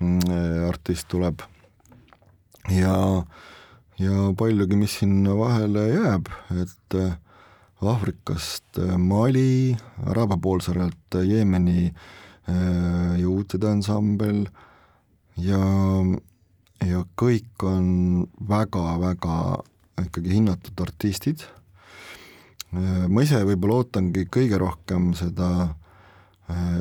mm, 0.00 0.20
äh, 0.30 0.68
artist 0.68 1.08
tuleb. 1.10 1.42
ja, 2.70 2.94
ja 3.98 4.30
paljugi, 4.36 4.78
mis 4.78 4.98
sinna 5.00 5.34
vahele 5.38 5.86
jääb, 5.90 6.30
et 6.62 6.98
äh, 6.98 7.18
Aafrikast 7.80 8.76
Mali, 9.00 9.74
Araabia 10.04 10.36
poolsaarelt 10.36 11.16
Jeemeni 11.24 11.88
juutide 13.16 13.70
ansambel 13.70 14.42
ja, 15.40 15.60
ja 16.84 17.00
kõik 17.16 17.64
on 17.64 17.86
väga-väga 18.50 19.38
ikkagi 20.02 20.34
hinnatud 20.34 20.82
artistid. 20.84 21.46
ma 22.72 23.24
ise 23.24 23.40
võib-olla 23.48 23.80
ootangi 23.80 24.26
kõige 24.28 24.60
rohkem 24.60 25.14
seda 25.16 25.48
äh, 25.62 25.72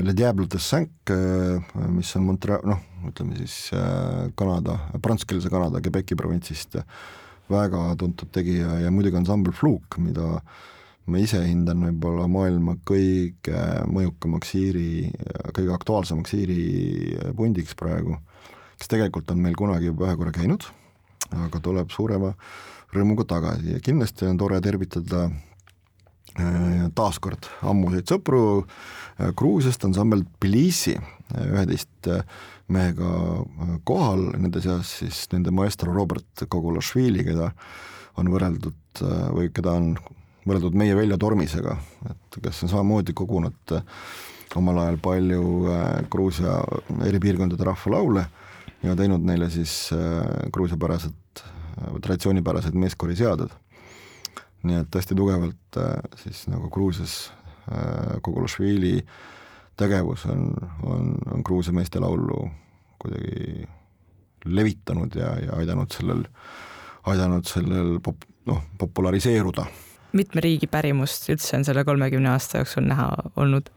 Le 0.03 0.13
Diable 0.13 0.47
de 0.47 0.59
Cinq, 0.59 1.11
äh, 1.11 1.59
mis 1.91 2.15
on 2.15 2.25
Montreal, 2.25 2.63
noh, 2.65 2.79
ütleme 3.09 3.37
siis 3.39 3.71
äh, 3.75 4.29
Kanada, 4.39 4.77
prantsuskeelse 5.01 5.51
Kanada 5.51 5.81
Quebeci 5.83 6.17
provintsist 6.19 6.79
väga 7.49 7.83
tuntud 7.99 8.31
tegija 8.33 8.79
ja 8.83 8.91
muidugi 8.93 9.19
ansambel 9.19 9.53
Fluke, 9.57 10.01
mida 10.01 10.39
ma 11.09 11.21
ise 11.21 11.41
hindan 11.41 11.81
võib-olla 11.87 12.27
maailma 12.29 12.75
kõige 12.85 13.63
mõjukamaks 13.89 14.53
Iiri, 14.59 14.89
kõige 15.57 15.73
aktuaalsemaks 15.73 16.35
Iiri 16.37 16.59
pundiks 17.37 17.73
praegu, 17.77 18.19
kes 18.77 18.91
tegelikult 18.91 19.31
on 19.33 19.41
meil 19.41 19.57
kunagi 19.57 19.89
juba 19.89 20.07
ühe 20.07 20.17
korra 20.19 20.35
käinud, 20.35 20.67
aga 21.47 21.61
tuleb 21.65 21.89
suurema 21.93 22.35
rõõmuga 22.93 23.25
tagasi. 23.29 23.73
Ja 23.73 23.81
kindlasti 23.83 24.29
on 24.29 24.37
tore 24.41 24.61
tervitada 24.65 25.27
taaskord 26.95 27.47
ammuseid 27.65 28.09
sõpru 28.09 28.43
äh, 28.61 29.31
Gruusiast, 29.37 29.83
ansambel 29.87 30.23
Tbilisi, 30.37 30.95
üheteist 31.45 32.09
äh, 32.11 32.23
mehega 32.69 33.09
kohal, 33.87 34.29
nende 34.37 34.61
seas 34.63 34.91
siis 35.01 35.23
nende 35.33 35.53
maestro 35.55 35.93
Robert 35.95 36.45
Kogulašvili, 36.49 37.25
keda 37.25 37.49
on 38.19 38.29
võrreldud 38.29 39.01
või 39.33 39.47
keda 39.55 39.73
on 39.79 39.93
võrreldud 40.45 40.75
meie 40.77 40.95
Veljo 40.97 41.17
Tormisega, 41.21 41.77
et 42.09 42.37
kes 42.43 42.63
on 42.65 42.71
samamoodi 42.73 43.15
kogunud 43.17 43.73
omal 44.59 44.81
ajal 44.83 44.97
palju 45.01 45.41
Gruusia 46.11 46.57
eri 47.05 47.21
piirkondade 47.21 47.65
rahvalaule 47.65 48.25
ja 48.83 48.95
teinud 48.97 49.23
neile 49.25 49.49
siis 49.53 49.89
gruusiapärased, 50.53 51.43
traditsioonipärased 52.01 52.77
meeskoriseaded. 52.77 53.53
Nii 54.63 54.81
et 54.81 54.95
hästi 54.95 55.15
tugevalt 55.15 55.77
siis 56.19 56.47
nagu 56.51 56.69
Gruusias 56.73 57.31
Kogulašvili 58.21 58.97
tegevus 59.79 60.25
on, 60.25 60.49
on, 60.83 61.13
on 61.33 61.43
Gruusia 61.45 61.73
meeste 61.73 61.99
laulu 61.99 62.49
kuidagi 62.99 63.67
levitanud 64.45 65.15
ja, 65.15 65.33
ja 65.45 65.59
aidanud 65.59 65.91
sellel, 65.93 66.23
aidanud 67.07 67.47
sellel 67.47 67.99
pop-, 68.03 68.27
noh, 68.49 68.63
populariseeruda. 68.77 69.65
mitme 70.13 70.41
riigi 70.41 70.67
pärimust 70.67 71.29
üldse 71.29 71.57
on 71.57 71.65
selle 71.67 71.83
kolmekümne 71.85 72.31
aasta 72.33 72.63
jooksul 72.63 72.87
näha 72.89 73.09
olnud? 73.35 73.69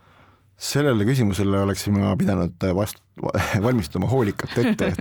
Sellele 0.62 1.06
küsimusele 1.08 1.58
oleksime 1.64 2.12
pidanud 2.20 2.66
vast-, 2.76 3.02
valmistuma 3.66 4.10
hoolikalt 4.10 4.58
ette, 4.62 4.92
et, 4.92 5.00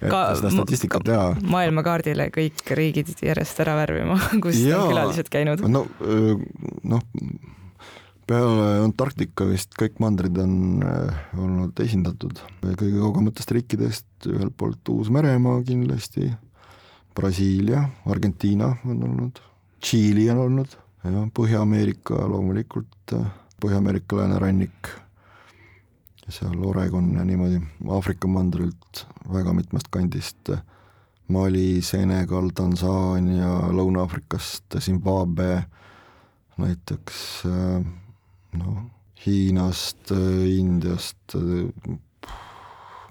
et 0.00 0.10
ka, 0.10 0.22
seda 0.38 0.52
statistikat 0.54 1.06
teha. 1.08 1.24
maailmakaardile 1.42 2.28
kõik 2.34 2.62
riigid 2.78 3.10
järjest 3.24 3.64
ära 3.64 3.74
värvima, 3.82 4.18
kus 4.44 4.60
ja, 4.62 4.78
on 4.78 4.92
külalised 4.92 5.32
käinud. 5.32 5.64
no, 5.66 5.84
noh, 6.94 7.02
peale 8.30 8.68
Antarktika 8.84 9.46
vist 9.50 9.74
kõik 9.78 9.98
mandrid 10.02 10.38
on 10.40 10.54
äh, 10.86 11.26
olnud 11.38 11.82
esindatud 11.82 12.38
kõige 12.62 12.94
kaugematest 13.00 13.52
riikidest, 13.56 14.08
ühelt 14.30 14.54
poolt 14.56 14.94
Uus-Meremaa 14.94 15.60
kindlasti, 15.66 16.30
Brasiilia, 17.16 17.84
Argentiina 18.08 18.70
on 18.88 19.02
olnud, 19.08 19.42
Tšiili 19.82 20.30
on 20.32 20.46
olnud 20.46 20.78
ja 21.02 21.26
Põhja-Ameerika 21.34 22.22
loomulikult, 22.30 23.16
äh, 23.18 23.26
Põhja-Ameerika 23.62 24.16
läänerannik, 24.18 24.88
seal 26.28 26.58
Oregon 26.66 27.12
ja 27.14 27.24
niimoodi, 27.24 27.60
Aafrika 27.94 28.28
mandrilt 28.28 29.04
väga 29.32 29.52
mitmest 29.54 29.90
kandist, 29.92 30.50
Mali, 31.32 31.82
Senegal, 31.86 32.50
Tansaania, 32.54 33.52
Lõuna-Aafrikast, 33.70 34.80
Zimbabwe 34.82 35.62
näiteks 36.58 37.20
noh, 38.58 38.82
Hiinast, 39.22 40.10
Indiast, 40.58 41.36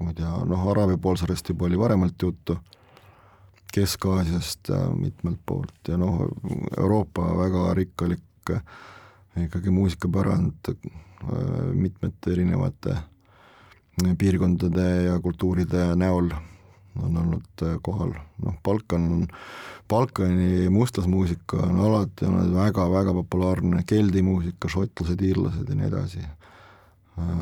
ma 0.02 0.12
ei 0.12 0.18
tea, 0.18 0.34
noh, 0.52 0.68
Araabia 0.74 1.00
poolsaarest 1.02 1.54
juba 1.54 1.70
oli 1.70 1.80
varemalt 1.80 2.22
juttu, 2.22 2.58
Kesk-Aasiast 3.72 4.74
mitmelt 5.00 5.40
poolt 5.48 5.88
ja 5.88 5.96
noh, 5.98 6.26
Euroopa 6.78 7.30
väga 7.40 7.70
rikkalik 7.80 8.52
ikkagi 9.40 9.72
muusikapärand 9.72 10.74
mitmete 11.74 12.32
erinevate 12.34 12.96
piirkondade 14.18 14.88
ja 15.06 15.20
kultuuride 15.20 15.92
näol 15.96 16.32
on 17.00 17.18
olnud 17.18 17.64
kohal, 17.86 18.12
noh, 18.44 18.56
Balkan 18.64 19.28
Balkani 19.92 20.70
mustlasmuusika 20.70 21.58
on 21.66 21.80
alati 21.84 22.26
olnud 22.26 22.54
väga-väga 22.56 23.12
populaarne, 23.18 23.82
keldi 23.88 24.22
muusika, 24.24 24.70
šotlased, 24.72 25.20
iirlased 25.20 25.68
ja 25.68 25.76
nii 25.76 25.88
edasi. 25.90 26.24
Äh, 27.20 27.42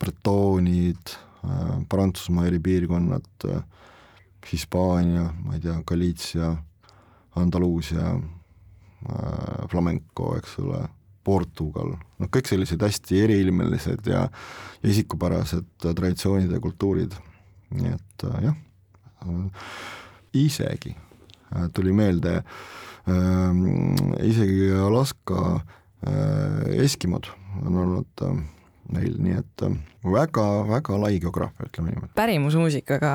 bretoonid, 0.00 1.12
äh, 1.44 1.74
Prantsusmaa 1.92 2.46
eri 2.48 2.60
piirkonnad, 2.64 3.28
äh, 3.50 3.60
Hispaania, 4.48 5.26
ma 5.44 5.58
ei 5.58 5.60
tea, 5.60 5.76
Galiitsia, 5.84 6.54
Andaluusia, 7.36 8.14
flamenco, 9.70 10.30
eks 10.38 10.54
ole, 10.62 10.80
Portugal, 11.28 11.92
noh, 12.18 12.30
kõik 12.32 12.48
sellised 12.48 12.80
hästi 12.82 13.24
eriilmelised 13.26 14.08
ja, 14.08 14.24
ja 14.80 14.94
isikupärased 14.94 15.68
traditsioonid 15.84 16.54
ja 16.56 16.62
kultuurid. 16.64 17.12
nii 17.68 17.92
et 17.92 18.24
jah, 18.40 18.56
isegi 20.32 20.94
Äh, 21.56 21.68
tuli 21.74 21.92
meelde 21.92 22.42
ähm, 23.08 23.64
isegi 24.22 24.72
Alaska 24.72 25.60
äh, 26.06 26.82
eskimod 26.84 27.24
on 27.66 27.76
olnud 27.76 28.22
äh, 28.22 28.34
meil, 28.92 29.14
nii 29.18 29.38
et 29.38 29.64
väga-väga 30.04 31.00
lai 31.00 31.20
geograafia, 31.20 31.70
ütleme 31.70 31.94
niimoodi. 31.94 32.12
pärimusmuusikaga 32.14 33.12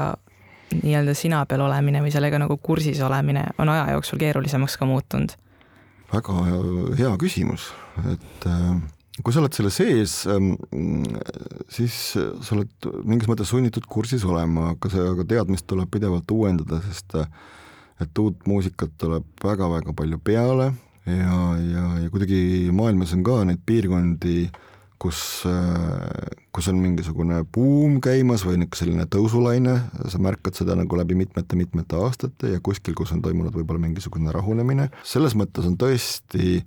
nii-öelda 0.81 1.13
sina 1.13 1.43
peal 1.45 1.61
olemine 1.61 2.01
või 2.01 2.13
sellega 2.13 2.41
nagu 2.41 2.57
kursis 2.57 3.01
olemine 3.05 3.45
on 3.61 3.69
aja 3.69 3.91
jooksul 3.93 4.21
keerulisemaks 4.25 4.79
ka 4.81 4.89
muutunud? 4.89 5.37
Väga 6.13 6.43
hea 6.99 7.13
küsimus, 7.21 7.71
et 8.11 8.47
kui 9.21 9.33
sa 9.33 9.43
oled 9.43 9.53
selle 9.53 9.69
sees, 9.73 10.23
ähm, 10.31 10.53
siis 11.69 11.97
sa 12.15 12.55
oled 12.55 12.87
mingis 13.05 13.29
mõttes 13.29 13.51
sunnitud 13.53 13.85
kursis 13.89 14.25
olema, 14.25 14.71
aga 14.73 14.89
see, 14.89 15.03
aga 15.13 15.25
teadmist 15.29 15.67
tuleb 15.69 15.91
pidevalt 15.93 16.31
uuendada, 16.33 16.81
sest 16.87 17.17
et 18.01 18.19
uut 18.19 18.47
muusikat 18.49 18.95
tuleb 19.01 19.27
väga-väga 19.43 19.93
palju 19.95 20.17
peale 20.25 20.71
ja, 21.05 21.39
ja, 21.61 21.83
ja 22.01 22.09
kuidagi 22.11 22.71
maailmas 22.75 23.13
on 23.13 23.21
ka 23.27 23.43
neid 23.47 23.61
piirkondi, 23.67 24.47
kus, 25.03 25.19
kus 26.55 26.69
on 26.71 26.79
mingisugune 26.79 27.41
buum 27.55 27.99
käimas 28.03 28.45
või 28.47 28.61
niisugune 28.61 28.79
selline 28.79 29.07
tõusulaine, 29.11 29.75
sa 30.11 30.21
märkad 30.23 30.55
seda 30.55 30.77
nagu 30.79 30.99
läbi 30.99 31.17
mitmete-mitmete 31.19 31.99
aastate 31.99 32.53
ja 32.55 32.63
kuskil, 32.63 32.95
kus 32.97 33.11
on 33.15 33.21
toimunud 33.25 33.55
võib-olla 33.55 33.83
mingisugune 33.83 34.31
rahunemine, 34.35 34.89
selles 35.03 35.35
mõttes 35.39 35.67
on 35.67 35.75
tõesti 35.79 36.61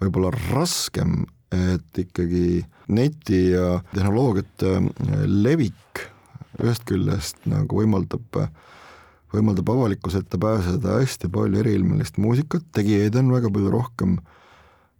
võib-olla 0.00 0.30
raskem, 0.52 1.24
et 1.50 2.02
ikkagi 2.04 2.62
neti 2.94 3.42
ja 3.56 3.80
tehnoloogiate 3.90 4.78
levik 5.26 6.06
ühest 6.60 6.86
küljest 6.86 7.42
nagu 7.50 7.82
võimaldab 7.82 8.38
äh, 8.38 8.52
võimaldab 9.34 9.70
avalikkuse 9.70 10.24
ette 10.24 10.38
pääseda 10.40 10.98
hästi 10.98 11.30
palju 11.32 11.62
eriilmelist 11.62 12.18
muusikat, 12.22 12.64
tegijaid 12.74 13.18
on 13.20 13.32
väga 13.34 13.50
palju 13.52 13.72
rohkem 13.72 14.18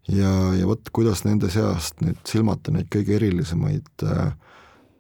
ja, 0.08 0.30
ja 0.56 0.68
vot 0.68 0.92
kuidas 0.92 1.24
nende 1.26 1.50
seast 1.52 2.00
nüüd 2.04 2.20
silmata 2.28 2.72
neid 2.74 2.88
kõige 2.92 3.18
erilisemaid, 3.18 3.90
äh, 4.06 4.32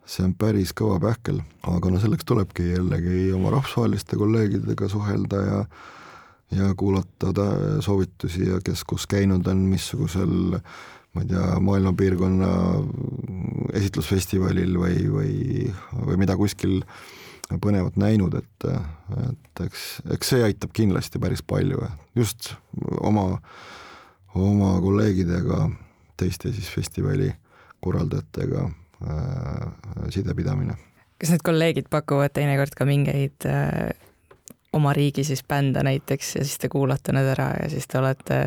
see 0.04 0.26
on 0.26 0.34
päris 0.34 0.74
kõva 0.76 0.98
pähkel, 1.02 1.40
aga 1.62 1.92
no 1.92 2.02
selleks 2.02 2.26
tulebki 2.28 2.72
jällegi 2.72 3.30
oma 3.36 3.54
rahvusvaheliste 3.56 4.18
kolleegidega 4.20 4.90
suhelda 4.90 5.46
ja 5.46 5.64
ja 6.50 6.72
kuulata 6.74 7.30
soovitusi 7.78 8.48
ja 8.48 8.56
kes 8.64 8.80
kus 8.82 9.04
käinud 9.06 9.46
on, 9.46 9.60
missugusel 9.70 10.32
ma 11.14 11.24
ei 11.24 11.30
tea, 11.30 11.46
maailma 11.62 11.92
piirkonna 11.98 12.50
esitlusfestivalil 13.78 14.76
või, 14.78 14.96
või, 15.10 15.34
või 16.06 16.18
mida 16.20 16.36
kuskil 16.38 16.80
põnevat 17.50 17.96
näinud, 17.98 18.36
et, 18.38 18.66
et 19.26 19.62
eks, 19.64 19.86
eks 20.14 20.32
see 20.34 20.44
aitab 20.46 20.74
kindlasti 20.76 21.18
päris 21.22 21.42
palju, 21.42 21.82
just 22.18 22.52
oma, 23.02 23.40
oma 24.34 24.74
kolleegidega, 24.80 25.70
teiste 26.16 26.52
siis 26.52 26.68
festivali 26.70 27.30
korraldajatega 27.80 28.64
äh, 28.66 29.72
sidepidamine. 30.08 30.76
kas 31.20 31.32
need 31.34 31.42
kolleegid 31.44 31.90
pakuvad 31.90 32.32
teinekord 32.36 32.76
ka 32.76 32.86
mingeid 32.88 33.48
äh, 33.48 33.90
oma 34.72 34.92
riigi 34.92 35.24
siis 35.24 35.42
bände 35.44 35.82
näiteks 35.82 36.36
ja 36.36 36.44
siis 36.44 36.58
te 36.58 36.68
kuulate 36.68 37.12
need 37.12 37.32
ära 37.32 37.50
ja 37.62 37.70
siis 37.70 37.88
te 37.88 37.98
olete 37.98 38.44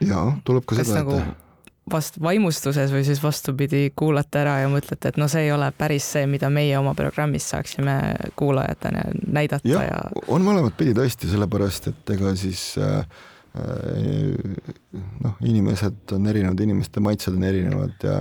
jaa, 0.00 0.38
tuleb 0.44 0.64
ka 0.68 0.78
seda 0.78 1.02
nagu... 1.02 1.18
ette 1.18 1.46
vast 1.90 2.18
vaimustuses 2.22 2.90
või 2.90 3.04
siis 3.06 3.20
vastupidi, 3.22 3.92
kuulate 3.96 4.40
ära 4.42 4.56
ja 4.64 4.70
mõtlete, 4.70 5.12
et 5.12 5.18
no 5.20 5.28
see 5.30 5.44
ei 5.46 5.52
ole 5.54 5.68
päris 5.76 6.08
see, 6.16 6.24
mida 6.26 6.50
meie 6.50 6.74
oma 6.78 6.96
programmis 6.98 7.46
saaksime 7.52 7.94
kuulajatena 8.36 9.04
näidata 9.22 9.70
ja, 9.70 9.84
ja... 9.86 10.00
on 10.26 10.42
mõlemat 10.46 10.74
pidi 10.78 10.96
tõesti, 10.98 11.30
sellepärast 11.30 11.90
et 11.92 12.14
ega 12.16 12.34
siis 12.38 12.72
äh, 12.82 13.06
noh, 13.56 15.36
inimesed 15.40 16.14
on 16.16 16.28
erinevad, 16.30 16.60
inimeste 16.60 17.02
maitsed 17.04 17.34
on 17.34 17.46
erinevad 17.48 18.04
ja 18.04 18.20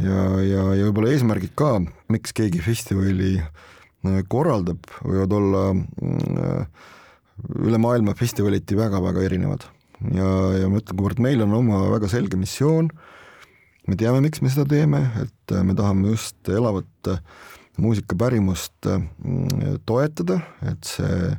ja, 0.00 0.22
ja, 0.42 0.64
ja 0.74 0.88
võib-olla 0.88 1.12
eesmärgid 1.14 1.54
ka, 1.58 1.76
miks 2.10 2.34
keegi 2.34 2.62
festivali 2.64 3.36
äh, 3.38 4.20
korraldab, 4.30 4.84
võivad 5.04 5.34
olla 5.38 5.64
üle 7.64 7.80
maailma 7.82 8.14
festivaliti 8.18 8.76
väga-väga 8.78 9.24
erinevad. 9.26 9.66
Ja, 10.14 10.28
ja 10.58 10.68
ma 10.68 10.80
ütlen, 10.80 10.98
kuivõrd 10.98 11.22
meil 11.22 11.42
on 11.44 11.54
oma 11.56 11.84
väga 11.94 12.10
selge 12.12 12.38
missioon, 12.38 12.90
me 13.88 13.98
teame, 14.00 14.20
miks 14.24 14.42
me 14.42 14.50
seda 14.52 14.66
teeme, 14.68 15.00
et 15.22 15.54
me 15.64 15.76
tahame 15.76 16.12
just 16.12 16.50
elavat 16.50 17.10
muusikapärimust 17.80 18.86
mm, 18.86 19.80
toetada, 19.88 20.40
et 20.70 20.86
see, 20.86 21.32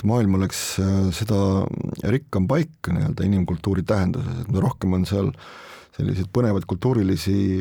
et 0.00 0.06
maailm 0.08 0.38
oleks 0.38 0.60
seda 1.12 1.38
rikkam 2.08 2.46
paik 2.48 2.88
nii-öelda 2.88 3.26
inimkultuuri 3.26 3.84
tähenduses, 3.84 4.40
et 4.40 4.52
no 4.52 4.62
rohkem 4.64 4.96
on 4.96 5.04
seal 5.08 5.28
selliseid 5.98 6.30
põnevaid 6.32 6.64
kultuurilisi 6.70 7.60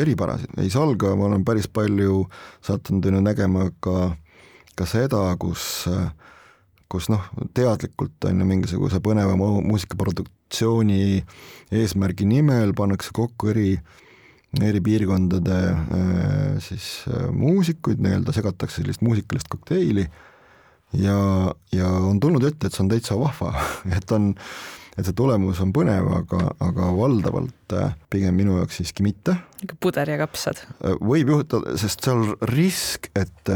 eripärasid, 0.00 0.54
ei 0.62 0.70
salga, 0.72 1.12
ma 1.18 1.28
olen 1.28 1.44
päris 1.44 1.68
palju 1.68 2.24
sattunud 2.64 3.20
nägema 3.20 3.66
ka, 3.84 4.14
ka 4.78 4.88
seda, 4.88 5.20
kus, 5.42 5.84
kus 6.88 7.10
noh, 7.12 7.28
teadlikult 7.52 8.30
on 8.30 8.40
ju 8.40 8.48
mingisuguse 8.48 9.02
põneva 9.04 9.36
muusikaproduktsiooni 9.36 11.02
eesmärgi 11.82 12.28
nimel 12.30 12.72
pannakse 12.78 13.12
kokku 13.12 13.52
eri 13.52 13.74
eri 14.60 14.82
piirkondade 14.84 15.58
siis 16.60 17.06
muusikuid, 17.32 18.00
nii-öelda 18.04 18.34
segatakse 18.36 18.82
sellist 18.82 19.04
muusikalist 19.04 19.48
kokteili 19.52 20.04
ja, 20.98 21.18
ja 21.72 21.88
on 21.88 22.20
tulnud 22.20 22.44
ette, 22.46 22.68
et 22.68 22.76
see 22.76 22.84
on 22.84 22.92
täitsa 22.92 23.16
vahva, 23.20 23.52
et 23.96 24.14
on, 24.14 24.32
et 24.96 25.06
see 25.06 25.16
tulemus 25.16 25.60
on 25.64 25.72
põnev, 25.74 26.08
aga, 26.18 26.42
aga 26.64 26.90
valdavalt 26.96 27.76
äh, 27.78 27.94
pigem 28.12 28.36
minu 28.38 28.58
jaoks 28.60 28.80
siiski 28.80 29.06
mitte. 29.06 29.36
puder 29.80 30.10
ja 30.12 30.18
kapsad. 30.20 30.64
Äh, 30.80 30.98
võib 31.00 31.34
juhtuda, 31.36 31.76
sest 31.80 32.04
seal 32.04 32.34
risk, 32.52 33.10
et, 33.18 33.54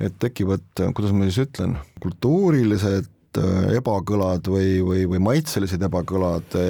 et 0.00 0.18
tekivad, 0.22 0.66
kuidas 0.96 1.16
ma 1.16 1.28
siis 1.28 1.42
ütlen, 1.46 1.78
kultuurilised 2.04 3.40
äh, 3.40 3.70
ebakõlad 3.80 4.50
või, 4.52 4.80
või, 4.84 5.06
või 5.14 5.24
maitselised 5.30 5.88
ebakõlad 5.90 6.60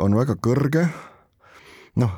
on 0.00 0.14
väga 0.16 0.38
kõrge 0.40 0.86
noh, 2.00 2.16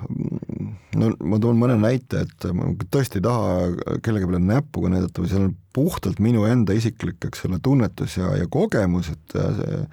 no 0.99 1.11
ma 1.31 1.41
toon 1.43 1.59
mõne 1.61 1.77
näite, 1.81 2.25
et 2.27 2.49
ma 2.55 2.71
tõesti 2.91 3.21
ei 3.21 3.27
taha 3.27 3.99
kellegi 4.05 4.29
peale 4.29 4.41
näpuga 4.43 4.93
näidata 4.93 5.23
või 5.23 5.31
see 5.31 5.43
on 5.43 5.53
puhtalt 5.77 6.23
minu 6.23 6.47
enda 6.49 6.75
isiklik, 6.77 7.21
eks 7.29 7.47
ole, 7.49 7.61
tunnetus 7.63 8.19
ja, 8.19 8.33
ja 8.41 8.49
kogemus, 8.51 9.13
et 9.15 9.37
see 9.37 9.85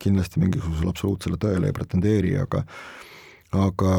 kindlasti 0.00 0.40
mingisugusele 0.40 0.90
absoluutsele 0.94 1.36
tõele 1.40 1.68
ei 1.68 1.76
pretendeeri, 1.76 2.34
aga 2.40 2.64
aga 3.50 3.94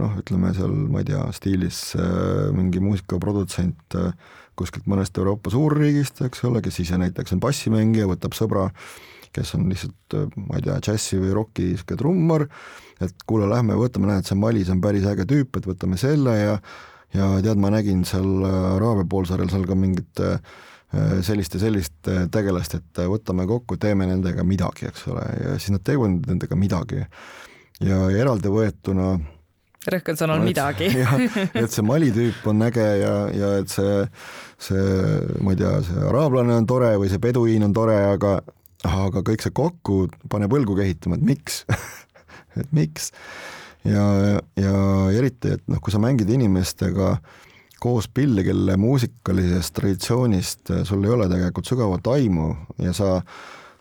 noh, 0.00 0.14
ütleme 0.20 0.54
seal, 0.56 0.72
ma 0.72 1.02
ei 1.02 1.08
tea, 1.10 1.20
stiilis 1.36 1.80
äh, 2.00 2.48
mingi 2.56 2.80
muusikaprodutsent 2.80 3.96
äh, 4.00 4.14
kuskilt 4.56 4.86
mõnest 4.88 5.18
Euroopa 5.20 5.52
suurriigist, 5.52 6.22
eks 6.24 6.44
ole, 6.48 6.62
kes 6.64 6.80
ise 6.80 6.96
näiteks 7.00 7.36
on 7.36 7.42
bassimängija, 7.42 8.08
võtab 8.08 8.36
sõbra, 8.36 8.70
kes 9.34 9.54
on 9.58 9.68
lihtsalt, 9.72 10.16
äh, 10.16 10.26
ma 10.46 10.58
ei 10.58 10.66
tea, 10.66 10.80
džässi 10.88 11.20
või 11.20 11.36
roki 11.36 11.70
niisugune 11.72 12.00
trummar, 12.00 12.48
et 13.04 13.26
kuule, 13.26 13.50
lähme 13.50 13.76
võtame, 13.78 14.10
näed, 14.10 14.26
see 14.28 14.38
Malis 14.38 14.72
on 14.72 14.82
päris 14.84 15.06
äge 15.10 15.26
tüüp, 15.30 15.58
et 15.58 15.70
võtame 15.70 16.00
selle 16.00 16.36
ja 16.38 16.58
ja 17.14 17.30
tead, 17.42 17.60
ma 17.62 17.70
nägin 17.74 18.04
seal 18.08 18.46
äh, 18.46 18.54
Araabia 18.74 19.06
poolsaarel 19.10 19.50
seal 19.52 19.66
ka 19.68 19.76
mingit 19.78 20.22
äh, 20.22 20.38
sellist 21.26 21.56
ja 21.56 21.62
sellist 21.64 22.10
äh, 22.10 22.26
tegelast, 22.32 22.76
et 22.78 23.04
võtame 23.10 23.46
kokku, 23.50 23.78
teeme 23.80 24.08
nendega 24.10 24.46
midagi, 24.46 24.88
eks 24.90 25.06
ole, 25.12 25.24
ja 25.42 25.54
siis 25.58 25.74
nad 25.74 25.84
teevad 25.86 26.26
nendega 26.28 26.58
midagi. 26.58 27.04
ja 27.82 28.04
eraldi 28.14 28.50
võetuna 28.50 29.14
rõhk 29.90 30.10
on 30.12 30.18
sõnal 30.18 30.42
midagi. 30.44 30.88
et 31.60 31.70
see 31.70 31.86
Mali 31.86 32.10
tüüp 32.14 32.46
on 32.50 32.66
äge 32.66 32.86
ja, 33.02 33.14
ja 33.34 33.54
et 33.60 33.72
see, 33.72 34.04
see, 34.68 34.84
ma 35.42 35.54
ei 35.54 35.60
tea, 35.60 35.78
see 35.86 36.04
araablane 36.10 36.54
on 36.56 36.68
tore 36.68 36.94
või 37.00 37.10
see 37.12 37.22
peduiin 37.22 37.66
on 37.66 37.74
tore, 37.76 37.98
aga 38.14 38.38
aga 38.88 39.24
kõik 39.26 39.44
see 39.44 39.54
kokku 39.54 40.04
paneb 40.32 40.52
õlgu 40.56 40.76
kehitama, 40.78 41.18
et 41.18 41.26
miks 41.26 41.62
et 42.60 42.70
miks. 42.74 43.10
ja, 43.84 44.04
ja 44.60 44.76
eriti, 45.16 45.56
et 45.56 45.64
noh, 45.70 45.80
kui 45.82 45.94
sa 45.94 46.00
mängid 46.02 46.30
inimestega 46.30 47.16
koos 47.84 48.08
pilli, 48.08 48.44
kelle 48.46 48.78
muusikalisest 48.80 49.74
traditsioonist 49.76 50.72
sul 50.88 51.04
ei 51.04 51.12
ole 51.12 51.28
tegelikult 51.28 51.68
sügavat 51.68 52.08
aimu 52.14 52.54
ja 52.80 52.94
sa 52.96 53.18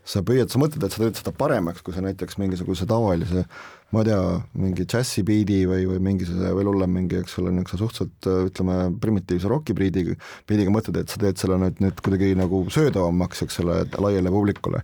sa 0.04 0.20
püüad, 0.26 0.52
sa 0.52 0.60
mõtled, 0.60 0.84
et 0.84 0.92
sa 0.92 1.00
teed 1.00 1.16
seda 1.16 1.32
paremaks, 1.36 1.80
kui 1.80 1.96
sa 1.96 2.04
näiteks 2.04 2.36
mingisuguse 2.42 2.84
tavalise 2.90 3.46
ma 3.94 4.02
ei 4.02 4.08
tea, 4.10 4.22
mingi 4.58 4.86
džässibiidi 4.90 5.60
või, 5.70 5.84
või 5.86 6.00
mingisuguse 6.02 6.54
veel 6.58 6.70
hullem 6.72 6.96
mingi, 6.98 7.20
eks 7.22 7.38
ole, 7.42 7.52
niisuguse 7.54 7.78
suhteliselt 7.78 8.30
ütleme, 8.50 8.78
primitiivse 9.02 9.52
rokibiidiga, 9.52 10.16
biidiga 10.50 10.74
mõtled, 10.74 10.98
et 10.98 11.14
sa 11.14 11.22
teed 11.22 11.38
selle 11.42 11.60
nüüd, 11.62 11.78
nüüd 11.84 12.02
kuidagi 12.06 12.32
nagu 12.40 12.64
söödavamaks, 12.74 13.44
eks 13.46 13.62
ole, 13.62 13.84
laiale 14.02 14.34
publikule. 14.34 14.82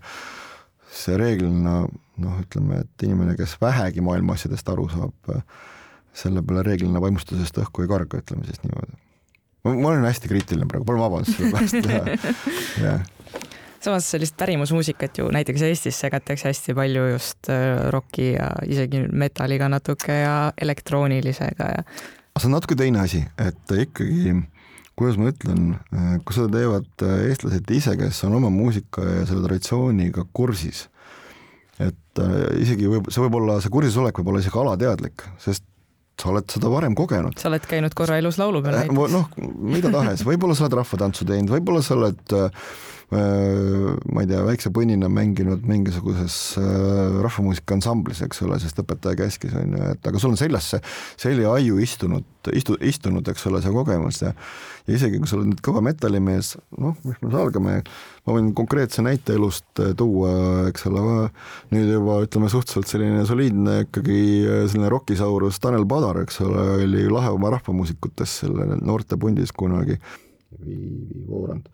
see 0.89 1.17
reeglina 1.21 1.83
noh, 2.19 2.39
ütleme, 2.43 2.83
et 2.83 3.05
inimene, 3.05 3.35
kes 3.37 3.57
vähegi 3.61 4.01
maailma 4.05 4.35
asjadest 4.37 4.69
aru 4.69 4.87
saab, 4.93 5.33
selle 6.17 6.41
peale 6.45 6.65
reeglina 6.65 7.01
vaimustusest 7.01 7.61
õhku 7.63 7.85
ei 7.85 7.91
karga, 7.91 8.21
ütleme 8.21 8.45
siis 8.45 8.61
niimoodi. 8.65 8.97
ma 9.69 9.91
olen 9.91 10.05
hästi 10.05 10.29
kriitiline 10.31 10.69
praegu, 10.69 10.85
palun 10.85 11.05
vabandust 11.05 11.37
selle 11.37 11.53
pärast 11.53 11.89
ja, 11.89 12.03
ja 12.83 12.93
samas 13.83 14.07
sellist 14.11 14.37
pärimusmuusikat 14.37 15.17
ju 15.21 15.29
näiteks 15.33 15.63
Eestis 15.67 15.99
segatakse 16.01 16.49
hästi 16.49 16.75
palju 16.77 17.05
just 17.13 17.49
äh, 17.51 17.89
roki 17.93 18.33
ja 18.33 18.51
isegi 18.67 19.05
metalliga 19.11 19.69
natuke 19.71 20.21
ja 20.21 20.35
elektroonilisega 20.61 21.69
ja. 21.77 21.83
see 22.39 22.49
on 22.49 22.57
natuke 22.57 22.77
teine 22.79 23.03
asi, 23.03 23.23
et 23.39 23.75
ikkagi 23.85 24.35
kuidas 24.99 25.17
ma 25.19 25.31
ütlen, 25.31 25.73
äh, 25.95 26.13
kui 26.25 26.35
seda 26.35 26.51
teevad 26.57 27.07
äh, 27.07 27.25
eestlased 27.29 27.71
ise, 27.75 27.95
kes 27.99 28.23
on 28.27 28.37
oma 28.41 28.51
muusika 28.53 29.05
ja 29.05 29.25
selle 29.29 29.45
traditsiooniga 29.47 30.27
kursis 30.33 30.87
et 31.79 32.19
isegi 32.59 32.89
võib, 32.91 33.07
see 33.07 33.23
võib 33.23 33.39
olla, 33.39 33.61
see 33.63 33.71
kursisolek 33.71 34.17
võib 34.19 34.33
olla 34.33 34.43
isegi 34.43 34.59
alateadlik, 34.59 35.23
sest 35.39 35.63
sa 36.19 36.33
oled 36.33 36.51
seda 36.51 36.67
varem 36.67 36.95
kogenud. 36.99 37.37
sa 37.39 37.47
oled 37.47 37.63
käinud 37.63 37.93
korra 37.95 38.17
elus 38.19 38.35
laulupeol 38.41 38.75
näiteks. 38.75 39.13
noh, 39.13 39.29
mida 39.63 39.91
tahes, 39.93 40.25
võib-olla 40.27 40.57
sa 40.57 40.65
oled 40.65 40.75
rahvatantsu 40.81 41.27
teinud, 41.29 41.53
võib-olla 41.53 41.83
sa 41.85 41.95
oled 41.95 42.35
Äh, 42.35 42.49
ma 43.09 44.21
ei 44.21 44.27
tea, 44.29 44.39
väikse 44.45 44.69
põnnina 44.73 45.07
mänginud 45.09 45.63
mingisuguses 45.65 46.33
äh, 46.61 47.15
rahvamuusika 47.25 47.73
ansamblis, 47.73 48.21
eks 48.21 48.43
ole, 48.45 48.59
sest 48.61 48.77
õpetaja 48.83 49.17
käskis, 49.17 49.55
on 49.57 49.73
ju, 49.73 49.87
et 49.95 50.09
aga 50.11 50.21
sul 50.21 50.35
on 50.35 50.37
seljas 50.37 50.67
see 50.75 50.81
seljaaiu 51.23 51.79
istunud, 51.81 52.27
istu, 52.53 52.77
istunud, 52.85 53.25
eks 53.33 53.47
ole, 53.49 53.63
see 53.65 53.73
kogemus 53.73 54.21
ja 54.21 54.35
ja 54.85 54.93
isegi 54.97 55.17
kui 55.21 55.29
sa 55.29 55.39
oled 55.39 55.49
nüüd 55.51 55.63
kõva 55.65 55.81
metallimees, 55.85 56.51
noh, 56.81 56.95
mis 57.05 57.17
me 57.21 57.33
salgame, 57.33 57.73
ma 58.25 58.37
võin 58.37 58.53
konkreetse 58.57 59.01
näite 59.05 59.33
elust 59.39 59.81
äh, 59.81 59.95
tuua, 59.97 60.69
eks 60.69 60.85
ole, 60.91 61.31
nüüd 61.73 61.89
juba 61.95 62.19
ütleme, 62.27 62.53
suhteliselt 62.53 62.93
selline 62.93 63.25
soliidne 63.29 63.79
ikkagi 63.87 64.21
selline 64.69 64.93
rokisaurus 64.93 65.57
Tanel 65.65 65.89
Padar, 65.89 66.21
eks 66.27 66.43
ole, 66.45 66.69
oli 66.85 67.09
lahe 67.09 67.33
oma 67.33 67.55
rahvamuusikutes 67.57 68.39
selle 68.43 68.69
noortepundis 68.77 69.53
kunagi, 69.57 69.97
Viivi 70.61 71.25
Voorand 71.25 71.69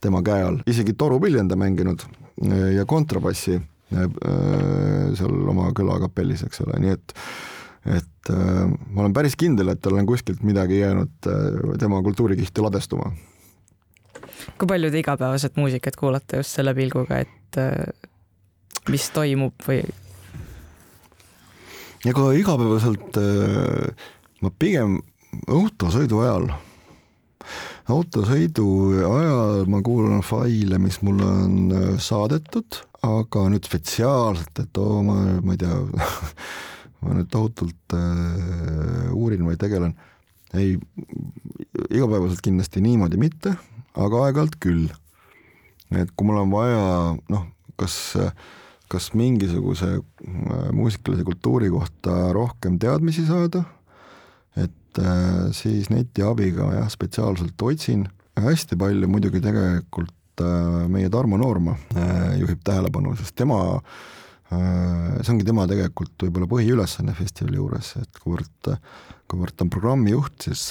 tema 0.00 0.22
käe 0.24 0.44
all, 0.44 0.60
isegi 0.68 0.94
torupilli 0.98 1.40
on 1.40 1.48
ta 1.48 1.58
mänginud 1.58 2.04
äh, 2.04 2.72
ja 2.76 2.86
kontrabassi 2.88 3.56
äh, 3.56 4.08
seal 5.18 5.36
oma 5.52 5.70
kõlakapellis, 5.76 6.46
eks 6.46 6.64
ole, 6.66 6.80
nii 6.84 6.96
et 6.96 7.16
et 7.86 8.30
äh, 8.34 8.64
ma 8.66 9.04
olen 9.04 9.14
päris 9.14 9.36
kindel, 9.38 9.70
et 9.70 9.80
tal 9.82 9.98
on 9.98 10.08
kuskilt 10.08 10.42
midagi 10.46 10.80
jäänud 10.80 11.28
tema 11.78 12.02
kultuurikihti 12.02 12.64
ladestuma. 12.64 13.12
kui 14.58 14.68
palju 14.68 14.90
te 14.90 15.02
igapäevaselt 15.02 15.56
muusikat 15.56 15.96
kuulate 15.96 16.42
just 16.42 16.56
selle 16.58 16.74
pilguga, 16.74 17.22
et 17.22 17.60
mis 18.90 19.10
toimub 19.14 19.68
või? 19.68 19.82
ega 22.06 22.30
igapäevaselt 22.38 23.18
ma 24.42 24.50
pigem 24.58 25.00
õhtusõidu 25.50 26.20
ajal 26.24 26.50
autosõidu 27.92 28.66
ajal 29.06 29.68
ma 29.70 29.80
kuulan 29.84 30.24
faile, 30.26 30.78
mis 30.82 30.98
mulle 31.06 31.26
on 31.26 31.54
äh, 31.70 31.86
saadetud, 32.02 32.80
aga 33.06 33.46
nüüd 33.52 33.68
spetsiaalselt, 33.68 34.64
et 34.64 34.80
oo, 34.82 35.02
ma, 35.06 35.20
ma 35.44 35.54
ei 35.54 35.60
tea 35.60 35.78
ma 37.04 37.18
nüüd 37.20 37.30
tohutult 37.30 37.96
äh, 37.96 39.14
uurin 39.14 39.46
või 39.46 39.58
tegelen, 39.60 39.94
ei, 40.56 40.74
igapäevaselt 41.86 42.42
kindlasti 42.44 42.82
niimoodi 42.82 43.20
mitte, 43.20 43.54
aga 43.94 44.26
aeg-ajalt 44.26 44.58
küll. 44.62 44.90
et 45.94 46.10
kui 46.16 46.26
mul 46.26 46.42
on 46.42 46.50
vaja 46.50 46.82
noh, 47.30 47.46
kas, 47.78 48.16
kas 48.90 49.12
mingisuguse 49.14 49.92
äh, 50.00 50.68
muusikalise 50.74 51.26
kultuuri 51.28 51.70
kohta 51.70 52.32
rohkem 52.34 52.80
teadmisi 52.82 53.28
saada 53.30 53.62
et 54.96 55.04
äh, 55.04 55.52
siis 55.52 55.90
neti 55.92 56.24
abiga 56.24 56.70
jah, 56.72 56.88
spetsiaalselt 56.90 57.62
otsin, 57.62 58.06
hästi 58.40 58.78
palju 58.80 59.08
muidugi 59.10 59.42
tegelikult 59.44 60.42
äh, 60.44 60.86
meie 60.92 61.10
Tarmo 61.12 61.38
Noorma 61.40 61.76
äh, 61.96 62.36
juhib 62.40 62.62
tähelepanu, 62.64 63.16
sest 63.16 63.36
tema 63.36 63.60
see 64.46 65.32
ongi 65.32 65.42
tema 65.42 65.64
tegelikult 65.66 66.22
võib-olla 66.22 66.46
põhiülesanne 66.46 67.16
festivali 67.18 67.58
juures, 67.58 67.88
et 67.98 68.20
kuivõrd, 68.22 68.68
kuivõrd 69.26 69.56
ta 69.58 69.64
on 69.64 69.72
programmijuht, 69.74 70.36
siis 70.46 70.68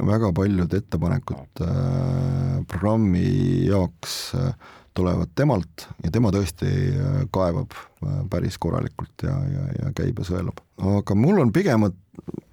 väga 0.00 0.30
paljud 0.32 0.72
ettepanekud 0.78 1.60
programmi 2.72 3.26
jaoks 3.66 4.14
tulevad 4.94 5.30
temalt 5.38 5.86
ja 6.04 6.10
tema 6.12 6.32
tõesti 6.34 6.68
kaevab 7.32 7.74
päris 8.30 8.56
korralikult 8.58 9.24
ja, 9.26 9.36
ja, 9.46 9.66
ja 9.78 9.92
käib 9.96 10.18
ja 10.20 10.26
sõelab. 10.26 10.62
aga 10.98 11.16
mul 11.18 11.42
on 11.42 11.52
pigem, 11.52 11.86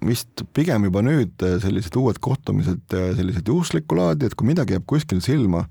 vist 0.04 0.44
pigem 0.56 0.86
juba 0.88 1.02
nüüd 1.04 1.44
äh, 1.44 1.56
sellised 1.62 1.96
uued 1.98 2.20
kohtumised, 2.22 2.84
äh, 2.94 3.10
sellised 3.18 3.48
juhuslikku 3.48 3.98
laadi, 3.98 4.28
et 4.28 4.36
kui 4.38 4.48
midagi 4.50 4.76
jääb 4.76 4.86
kuskil 4.88 5.22
silma, 5.24 5.64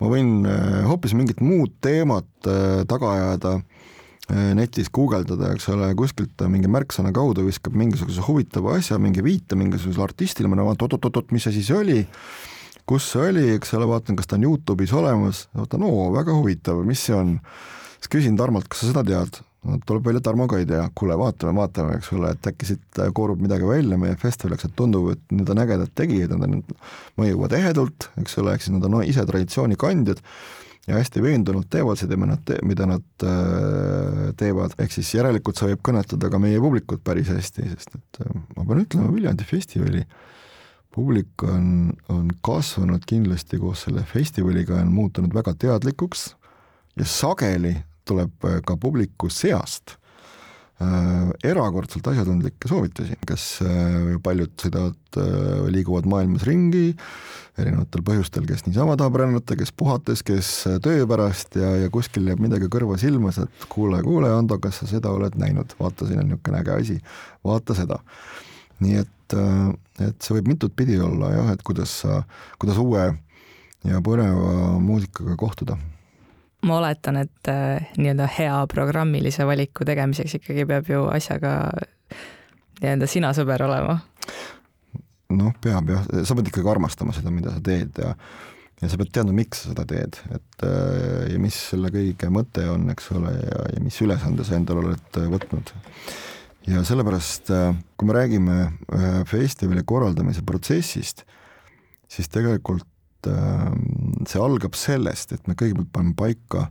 ma 0.00 0.12
võin 0.12 0.46
äh, 0.48 0.80
hoopis 0.88 1.14
mingit 1.18 1.42
muud 1.44 1.76
teemat 1.84 2.28
taga 2.88 3.12
ajada, 3.18 3.58
netis 4.54 4.86
guugeldada, 4.94 5.48
eks 5.56 5.66
ole, 5.74 5.88
kuskilt 5.98 6.40
mingi 6.48 6.70
märksõna 6.70 7.10
kaudu 7.12 7.42
viskab 7.48 7.74
mingisuguse 7.76 8.22
huvitava 8.22 8.76
asja, 8.78 8.96
mingi 9.02 9.24
viite 9.26 9.58
mingisugusele 9.58 10.06
artistile, 10.06 10.48
ma 10.48 10.56
näen, 10.56 10.70
oot-oot-oot, 10.70 11.34
mis 11.34 11.48
asi 11.50 11.64
see 11.66 11.76
oli, 11.76 11.98
kus 12.90 13.12
see 13.12 13.28
oli, 13.30 13.44
eks 13.54 13.76
ole, 13.78 13.86
vaatan, 13.90 14.18
kas 14.18 14.26
ta 14.30 14.38
on 14.38 14.48
Youtube'is 14.48 14.94
olemas, 14.96 15.44
vaatan, 15.54 15.86
oo, 15.86 16.08
väga 16.16 16.34
huvitav, 16.34 16.82
mis 16.86 17.04
see 17.06 17.14
on. 17.14 17.36
siis 18.00 18.10
küsin 18.10 18.38
Tarmolt, 18.38 18.66
kas 18.70 18.82
sa 18.82 18.90
seda 18.90 19.06
tead? 19.06 19.44
no 19.60 19.76
tuleb 19.86 20.06
välja, 20.08 20.22
Tarmo 20.24 20.46
ka 20.48 20.58
ei 20.58 20.66
tea, 20.66 20.86
kuule, 20.96 21.16
vaatame, 21.20 21.52
vaatame, 21.58 21.98
eks 21.98 22.08
ole, 22.16 22.30
et 22.32 22.46
äkki 22.48 22.70
siit 22.70 23.00
koorub 23.16 23.42
midagi 23.44 23.68
välja 23.68 23.98
meie 24.00 24.16
festivaliks, 24.20 24.64
et 24.64 24.72
tundub, 24.76 25.10
et 25.12 25.34
need 25.36 25.52
on 25.52 25.60
ägedad 25.60 25.92
tegijad, 26.00 26.32
nad 26.40 26.48
on, 26.48 26.62
mõjuvad 27.20 27.54
ehedalt, 27.58 28.08
eks 28.22 28.38
ole, 28.40 28.56
ehk 28.56 28.64
siis 28.64 28.72
nad 28.78 28.88
on 28.88 29.02
ise 29.04 29.26
traditsiooni 29.28 29.76
kandjad 29.80 30.22
ja 30.88 30.96
hästi 30.96 31.22
veendunult 31.22 31.68
teevad 31.70 32.00
seda, 32.00 32.16
mida 32.16 32.88
nad 32.88 33.26
äh, 33.28 34.30
teevad, 34.40 34.74
ehk 34.80 34.96
siis 34.96 35.12
järelikult 35.18 35.60
see 35.60 35.74
võib 35.74 35.84
kõnetada 35.90 36.32
ka 36.32 36.40
meie 36.40 36.62
publikut 36.62 37.04
päris 37.04 37.28
hästi, 37.30 37.68
sest 37.74 38.00
et 38.00 38.24
äh, 38.24 38.32
ma 38.56 38.64
pean 38.64 38.80
ütlema, 38.86 39.12
Viljandi 39.12 39.46
festivali 39.46 40.06
publik 40.94 41.42
on, 41.46 41.92
on 42.08 42.28
kasvanud 42.42 43.04
kindlasti 43.06 43.60
koos 43.62 43.86
selle 43.86 44.02
festivaliga, 44.08 44.80
on 44.82 44.92
muutunud 44.92 45.34
väga 45.34 45.54
teadlikuks. 45.54 46.34
Ja 46.98 47.06
sageli 47.06 47.76
tuleb 48.08 48.44
äh, 48.44 48.58
ka 48.66 48.76
publiku 48.80 49.30
seast 49.30 49.94
äh, 50.82 51.30
erakordselt 51.46 52.10
asjatundlikke 52.10 52.68
soovitusi, 52.68 53.18
kes 53.26 53.46
äh, 53.64 54.16
paljud 54.24 54.56
sõidavad, 54.60 54.98
liiguvad 55.70 56.06
maailmas 56.10 56.44
ringi 56.46 56.92
erinevatel 57.58 58.04
põhjustel, 58.06 58.44
kes 58.46 58.62
niisama 58.66 58.94
tahab 58.98 59.18
rännata, 59.20 59.56
kes 59.58 59.72
puhates, 59.76 60.22
kes 60.26 60.50
töö 60.84 61.06
pärast 61.10 61.58
ja, 61.58 61.72
ja 61.84 61.90
kuskil 61.92 62.30
jääb 62.30 62.42
midagi 62.42 62.70
kõrva 62.72 62.98
silmas, 63.00 63.40
et 63.42 63.66
kuule, 63.72 63.98
kuule, 64.06 64.30
Ando, 64.32 64.58
kas 64.62 64.80
sa 64.80 64.88
seda 64.90 65.10
oled 65.12 65.34
näinud, 65.40 65.74
vaata, 65.80 66.06
siin 66.08 66.22
on 66.22 66.30
niisugune 66.30 66.62
äge 66.62 66.76
asi, 66.76 67.00
vaata 67.44 67.76
seda. 67.76 67.98
Nii 68.80 69.00
et, 69.02 69.36
et 70.00 70.18
see 70.20 70.36
võib 70.38 70.50
mitut 70.54 70.74
pidi 70.76 70.98
olla 71.00 71.32
jah, 71.34 71.52
et 71.54 71.62
kuidas 71.66 72.00
sa, 72.02 72.22
kuidas 72.58 72.80
uue 72.82 73.06
ja 73.86 74.02
põneva 74.04 74.76
muusikaga 74.82 75.36
kohtuda 75.40 75.78
ma 76.66 76.76
oletan, 76.76 77.16
et 77.22 77.48
äh, 77.48 77.88
nii-öelda 77.96 78.28
hea 78.38 78.56
programmilise 78.72 79.46
valiku 79.48 79.86
tegemiseks 79.88 80.36
ikkagi 80.40 80.66
peab 80.68 80.88
ju 80.90 81.06
asjaga 81.12 81.54
nii-öelda 82.80 83.08
sina 83.08 83.32
sõber 83.36 83.64
olema. 83.64 83.98
noh, 85.30 85.52
peab 85.62 85.92
jah, 85.92 86.06
sa 86.26 86.36
pead 86.36 86.50
ikkagi 86.50 86.72
armastama 86.72 87.14
seda, 87.16 87.32
mida 87.32 87.54
sa 87.54 87.62
teed 87.64 88.00
ja 88.02 88.14
ja 88.80 88.88
sa 88.88 88.96
pead 88.96 89.12
teadma, 89.12 89.34
miks 89.36 89.62
sa 89.62 89.74
seda 89.74 89.84
teed, 89.88 90.18
et 90.32 90.64
äh, 90.66 91.30
ja 91.34 91.40
mis 91.40 91.56
selle 91.72 91.92
kõige 91.92 92.30
mõte 92.32 92.64
on, 92.72 92.88
eks 92.92 93.10
ole, 93.16 93.32
ja, 93.36 93.64
ja 93.74 93.84
mis 93.84 94.00
ülesande 94.04 94.46
sa 94.46 94.56
endale 94.56 94.84
oled 94.84 95.20
äh, 95.20 95.28
võtnud. 95.32 95.72
Ja 96.66 96.84
sellepärast, 96.84 97.48
kui 97.96 98.08
me 98.08 98.14
räägime 98.14 98.56
festivali 99.28 99.82
korraldamise 99.86 100.42
protsessist, 100.46 101.24
siis 102.10 102.28
tegelikult 102.28 102.86
Ähm, 103.26 104.24
see 104.24 104.40
algab 104.40 104.76
sellest, 104.78 105.34
et 105.34 105.48
me 105.48 105.56
kõigepealt 105.58 105.90
paneme 105.92 106.16
paika 106.16 106.70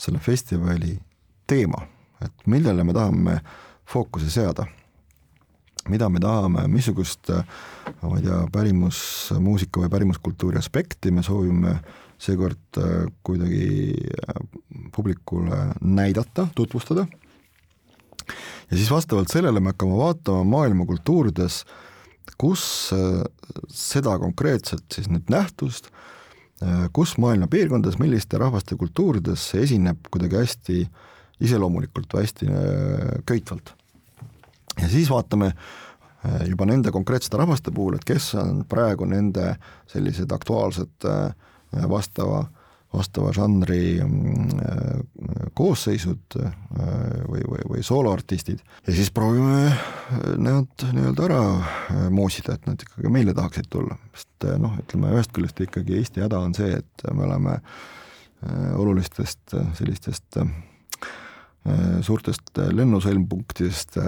selle 0.00 0.20
festivali 0.24 0.94
teema, 1.50 1.82
et 2.24 2.46
millele 2.48 2.84
me 2.86 2.94
tahame 2.96 3.40
fookuse 3.88 4.30
seada. 4.32 4.66
mida 5.88 6.08
me 6.08 6.20
tahame, 6.20 6.66
missugust, 6.68 7.30
ma 8.02 8.16
ei 8.18 8.22
tea, 8.22 8.36
pärimusmuusika 8.52 9.80
või 9.80 9.88
pärimuskultuuri 9.90 10.58
aspekti 10.60 11.10
me 11.10 11.22
soovime 11.24 11.72
seekord 12.20 12.78
äh, 12.78 13.08
kuidagi 13.24 13.96
äh, 13.96 14.42
publikule 14.94 15.72
näidata, 15.80 16.46
tutvustada. 16.54 17.06
Ja 18.70 18.76
siis 18.76 18.90
vastavalt 18.90 19.32
sellele 19.32 19.60
me 19.60 19.74
hakkame 19.74 19.96
vaatama 19.98 20.44
maailma 20.44 20.86
kultuurides 20.86 21.64
kus 22.40 22.62
äh, 22.94 23.24
seda 23.68 24.16
konkreetselt 24.20 24.86
siis 24.94 25.10
nüüd 25.12 25.28
nähtust, 25.32 25.90
äh, 26.62 26.86
kus 26.96 27.16
maailma 27.20 27.50
piirkondades, 27.52 28.00
milliste 28.00 28.40
rahvaste 28.40 28.78
kultuurides 28.80 29.50
see 29.52 29.66
esineb 29.66 30.08
kuidagi 30.12 30.40
hästi 30.40 30.80
iseloomulikult 31.44 32.16
või 32.16 32.26
hästi 32.26 32.48
äh, 32.48 33.12
köitvalt. 33.28 33.74
ja 34.80 34.88
siis 34.88 35.10
vaatame 35.12 35.54
juba 36.44 36.66
nende 36.68 36.90
konkreetsete 36.92 37.38
rahvaste 37.40 37.72
puhul, 37.72 37.94
et 37.96 38.04
kes 38.04 38.34
on 38.36 38.58
praegu 38.68 39.06
nende 39.08 39.54
sellised 39.88 40.32
aktuaalsed 40.36 41.06
vastava 41.88 42.42
vastava 42.92 43.30
žanri 43.32 44.02
mm, 44.02 45.46
koosseisud 45.56 46.36
või, 47.28 47.42
või, 47.46 47.64
või 47.74 47.84
sooloartistid. 47.86 48.62
Ja 48.86 48.94
siis 48.96 49.10
proovime 49.14 49.70
nad 50.40 50.86
nii-öelda 50.94 51.26
ära 51.26 51.42
äh, 51.42 52.02
moosida, 52.14 52.56
et 52.56 52.66
nad 52.68 52.80
ikkagi 52.82 53.12
meile 53.12 53.34
tahaksid 53.36 53.70
tulla, 53.72 53.98
sest 54.14 54.48
äh, 54.48 54.58
noh, 54.60 54.78
ütleme 54.82 55.12
ühest 55.14 55.34
küljest 55.36 55.62
ikkagi 55.66 55.98
Eesti 56.00 56.24
häda 56.24 56.40
on 56.40 56.56
see, 56.56 56.80
et 56.80 57.06
me 57.14 57.26
oleme 57.28 57.60
olulistest 58.80 59.52
sellistest 59.76 60.38
suurtest 62.06 62.56
lennusõlmpunktidest 62.72 63.98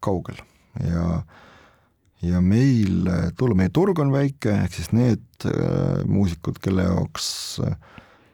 kaugel. 0.00 0.38
Ja 0.80 1.18
ja 2.22 2.40
meil 2.42 3.08
meie 3.58 3.72
turg 3.74 3.98
on 4.02 4.12
väike, 4.14 4.54
ehk 4.64 4.76
siis 4.76 4.92
need 4.94 5.46
äh, 5.48 6.02
muusikud, 6.08 6.60
kelle 6.62 6.86
jaoks 6.86 7.26
äh, 7.66 7.74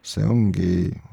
see 0.05 0.27
ongi 0.29 0.73
äh, 0.93 1.08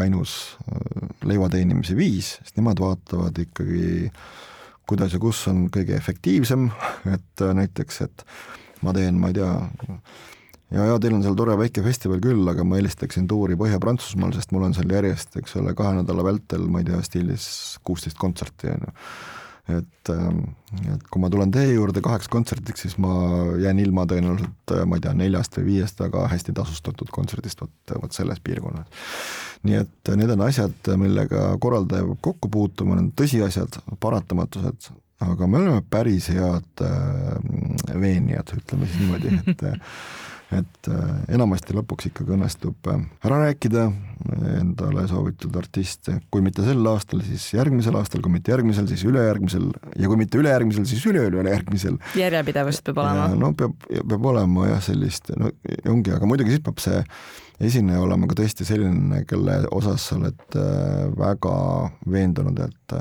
ainus 0.00 0.56
äh, 0.66 1.08
leiva 1.28 1.48
teenimise 1.52 1.96
viis, 1.98 2.36
sest 2.40 2.58
nemad 2.58 2.80
vaatavad 2.82 3.38
ikkagi, 3.44 4.10
kuidas 4.88 5.14
ja 5.14 5.20
kus 5.22 5.44
on 5.50 5.66
kõige 5.72 5.96
efektiivsem, 5.98 6.68
et 7.12 7.44
äh, 7.44 7.54
näiteks, 7.58 8.02
et 8.06 8.26
ma 8.82 8.94
teen, 8.96 9.20
ma 9.20 9.30
ei 9.30 9.38
tea, 9.38 9.52
ja, 10.74 10.88
ja 10.92 10.98
teil 11.02 11.18
on 11.18 11.24
seal 11.24 11.38
tore 11.38 11.56
väike 11.60 11.84
festival 11.84 12.22
küll, 12.24 12.42
aga 12.50 12.66
ma 12.66 12.80
helistaksin 12.80 13.28
tuuri 13.30 13.58
Põhja-Prantsusmaal, 13.60 14.34
sest 14.36 14.54
mul 14.54 14.66
on 14.68 14.74
seal 14.76 14.90
järjest, 14.92 15.36
eks 15.40 15.56
ole, 15.60 15.76
kahe 15.78 15.94
nädala 16.00 16.26
vältel, 16.26 16.66
ma 16.70 16.82
ei 16.82 16.90
tea, 16.90 17.02
stiilis 17.06 17.46
kuusteist 17.86 18.20
kontserti, 18.20 18.72
on 18.74 18.88
ju 18.88 18.96
et, 19.70 20.10
ähm, 20.10 20.40
et 20.90 21.04
kui 21.10 21.22
ma 21.22 21.30
tulen 21.30 21.52
teie 21.54 21.74
juurde 21.74 22.02
kaheks 22.02 22.30
kontserdiks, 22.32 22.82
siis 22.86 22.96
ma 23.02 23.12
jään 23.62 23.78
ilma 23.82 24.06
tõenäoliselt, 24.10 24.74
äh, 24.74 24.82
ma 24.88 24.98
ei 24.98 25.04
tea, 25.04 25.12
neljast 25.18 25.58
või 25.58 25.68
viiest 25.68 26.02
väga 26.02 26.24
hästi 26.32 26.54
tasustatud 26.58 27.12
kontserdist 27.14 27.62
vot, 27.62 27.94
vot 28.02 28.16
selles 28.16 28.42
piirkonnas. 28.42 29.06
nii 29.62 29.78
et 29.78 30.10
need 30.18 30.30
on 30.34 30.42
asjad, 30.42 30.74
millega 30.98 31.52
korraldaja 31.62 32.08
peab 32.08 32.18
kokku 32.26 32.50
puutuma, 32.50 32.96
need 32.98 33.12
on 33.12 33.14
tõsiasjad, 33.20 33.78
paratamatused, 34.02 34.90
aga 35.22 35.46
me 35.46 35.60
oleme 35.60 35.84
päris 35.90 36.26
head 36.34 36.82
äh, 36.82 38.00
veenijad, 38.00 38.56
ütleme 38.58 38.90
siis 38.90 39.04
niimoodi, 39.04 39.38
et 39.46 39.66
et 40.52 40.88
äh, 40.90 41.12
enamasti 41.32 41.74
lõpuks 41.76 42.10
ikkagi 42.10 42.34
õnnestub 42.36 42.88
äh, 42.92 43.04
ära 43.26 43.38
rääkida 43.46 43.86
endale 44.60 45.04
soovitud 45.10 45.54
artiste, 45.58 46.18
kui 46.30 46.44
mitte 46.44 46.64
sel 46.66 46.84
aastal, 46.86 47.22
siis 47.26 47.48
järgmisel 47.56 47.96
aastal, 47.98 48.22
kui 48.22 48.32
mitte 48.34 48.52
järgmisel, 48.52 48.86
siis 48.90 49.02
ülejärgmisel 49.08 49.70
ja 49.98 50.10
kui 50.10 50.20
mitte 50.20 50.38
ülejärgmisel, 50.38 50.86
siis 50.88 51.04
üle-üle-ülejärgmisel. 51.10 51.98
järjepidevust 52.18 52.84
peab 52.86 53.02
olema. 53.02 53.30
no 53.38 53.52
peab, 53.58 53.74
peab 53.88 54.28
olema 54.32 54.68
jah, 54.70 54.84
sellist, 54.84 55.32
no 55.38 55.50
ongi, 55.90 56.14
aga 56.14 56.28
muidugi 56.28 56.54
siis 56.54 56.64
peab 56.64 56.82
see 56.82 57.00
esineja 57.62 58.02
olema 58.02 58.28
ka 58.30 58.38
tõesti 58.42 58.66
selline, 58.66 59.24
kelle 59.30 59.62
osas 59.74 60.08
sa 60.10 60.18
oled 60.20 60.58
äh, 60.58 61.08
väga 61.18 61.56
veendunud, 62.10 62.62
et 62.68 62.98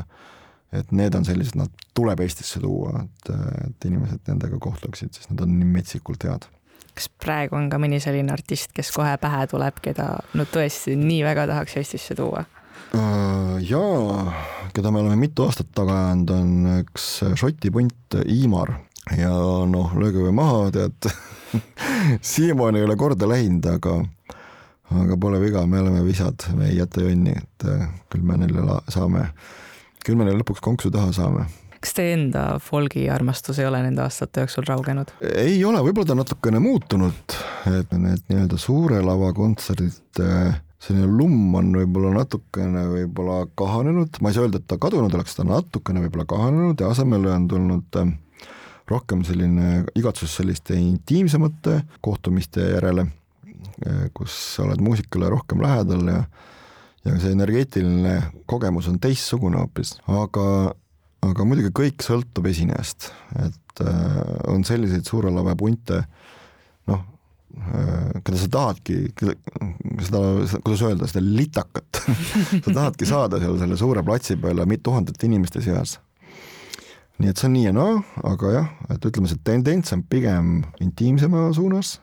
et 0.71 0.91
need 0.95 1.11
on 1.17 1.25
sellised, 1.27 1.57
nad 1.59 1.83
tuleb 1.91 2.21
Eestisse 2.23 2.61
tuua, 2.63 3.01
et, 3.03 3.31
et 3.67 3.87
inimesed 3.89 4.23
nendega 4.29 4.55
kohtuksid, 4.63 5.11
sest 5.11 5.33
nad 5.33 5.43
on 5.43 5.57
nii 5.57 5.67
metsikult 5.67 6.23
head 6.23 6.47
kas 6.95 7.09
praegu 7.21 7.57
on 7.57 7.69
ka 7.71 7.79
mõni 7.81 7.99
selline 8.03 8.33
artist, 8.33 8.71
kes 8.75 8.91
kohe 8.95 9.13
pähe 9.21 9.45
tuleb, 9.51 9.79
keda 9.83 10.07
no 10.37 10.45
tõesti 10.49 10.95
nii 10.99 11.21
väga 11.25 11.47
tahaks 11.51 11.77
Eestisse 11.81 12.17
tuua? 12.17 12.43
Äh, 12.97 13.57
jaa, 13.69 14.33
keda 14.75 14.91
me 14.91 15.03
oleme 15.03 15.19
mitu 15.19 15.45
aastat 15.47 15.71
taga 15.75 15.97
ajanud, 16.07 16.33
on 16.35 16.79
üks 16.81 17.09
Šoti 17.39 17.71
punt 17.73 18.19
Iimar 18.25 18.75
ja 19.17 19.31
noh, 19.69 19.93
lööge 19.97 20.25
või 20.25 20.35
maha, 20.35 20.67
tead 20.75 21.11
siiamaani 22.33 22.81
ei 22.81 22.89
ole 22.89 22.99
korda 22.99 23.29
läinud, 23.29 23.71
aga 23.71 24.01
aga 24.91 25.15
pole 25.15 25.39
viga, 25.39 25.63
me 25.71 25.79
oleme 25.79 26.03
visad, 26.03 26.49
me 26.57 26.67
ei 26.67 26.81
jäta 26.81 27.05
jonni, 27.05 27.37
et 27.37 27.67
äh, 27.71 27.87
küll 28.11 28.27
me 28.27 28.41
neile 28.41 28.81
saame, 28.91 29.29
küll 30.03 30.19
me 30.19 30.27
neile 30.27 30.43
lõpuks 30.43 30.63
konksu 30.63 30.91
taha 30.91 31.15
saame 31.15 31.47
kas 31.81 31.95
teie 31.97 32.15
enda 32.15 32.43
folgi 32.61 33.07
armastus 33.09 33.59
ei 33.61 33.67
ole 33.67 33.81
nende 33.83 34.03
aastate 34.03 34.43
jooksul 34.43 34.67
raugenud? 34.67 35.13
ei 35.21 35.57
ole, 35.65 35.81
võib-olla 35.85 36.11
ta 36.11 36.17
natukene 36.19 36.61
muutunud, 36.63 37.37
et 37.71 37.95
need 37.95 38.25
nii-öelda 38.29 38.59
suure 38.61 39.01
lava 39.05 39.31
kontserdid, 39.37 40.01
selline 40.81 41.07
lumm 41.09 41.55
on 41.57 41.71
võib-olla 41.77 42.13
natukene 42.21 42.85
võib-olla 42.95 43.45
kahanenud, 43.57 44.21
ma 44.21 44.31
ei 44.31 44.37
saa 44.37 44.47
öelda, 44.47 44.61
et 44.61 44.69
ta 44.69 44.79
kadunud 44.81 45.13
oleks, 45.17 45.37
ta 45.37 45.45
natukene 45.47 46.03
võib-olla 46.05 46.27
kahanenud 46.29 46.81
ja 46.81 46.91
asemele 46.93 47.33
on 47.33 47.47
tulnud 47.49 48.01
äh, 48.01 48.13
rohkem 48.91 49.25
selline 49.25 49.81
igatsus 49.97 50.35
selliste 50.37 50.77
intiimsemate 50.77 51.81
kohtumiste 52.03 52.71
järele, 52.75 53.07
äh, 53.85 54.07
kus 54.17 54.37
sa 54.55 54.65
oled 54.67 54.81
muusikale 54.83 55.33
rohkem 55.33 55.63
lähedal 55.65 56.13
ja 56.13 56.23
ja 57.01 57.15
see 57.17 57.31
energeetiline 57.33 58.19
kogemus 58.45 58.85
on 58.91 58.99
teistsugune 59.01 59.57
hoopis, 59.57 59.95
aga 60.05 60.43
aga 61.25 61.45
muidugi 61.45 61.71
kõik 61.75 62.03
sõltub 62.05 62.47
esinejast, 62.49 63.11
et 63.45 63.83
äh, 63.85 64.21
on 64.51 64.65
selliseid 64.67 65.07
suure 65.07 65.31
lave 65.33 65.55
punte, 65.59 66.01
noh, 66.89 67.03
keda 68.25 68.37
sa 68.39 68.47
tahadki, 68.51 68.97
seda, 70.05 70.21
kuidas 70.63 70.83
öelda, 70.87 71.09
seda 71.09 71.23
litakat 71.25 71.99
sa 72.63 72.69
tahadki 72.69 73.07
saada 73.09 73.41
seal 73.41 73.57
selle 73.59 73.77
suure 73.79 74.03
platsi 74.07 74.37
peale 74.39 74.65
tuhandete 74.77 75.27
inimeste 75.27 75.61
seas. 75.65 75.97
nii 77.19 77.29
et 77.29 77.37
see 77.37 77.49
on 77.49 77.53
nii 77.53 77.65
ja 77.67 77.73
naa, 77.75 77.99
aga 78.31 78.53
jah, 78.55 78.69
et 78.89 79.03
ütleme, 79.05 79.29
see 79.29 79.41
tendents 79.45 79.93
on 79.93 80.01
pigem 80.09 80.63
intiimsema 80.81 81.49
suunas. 81.53 81.99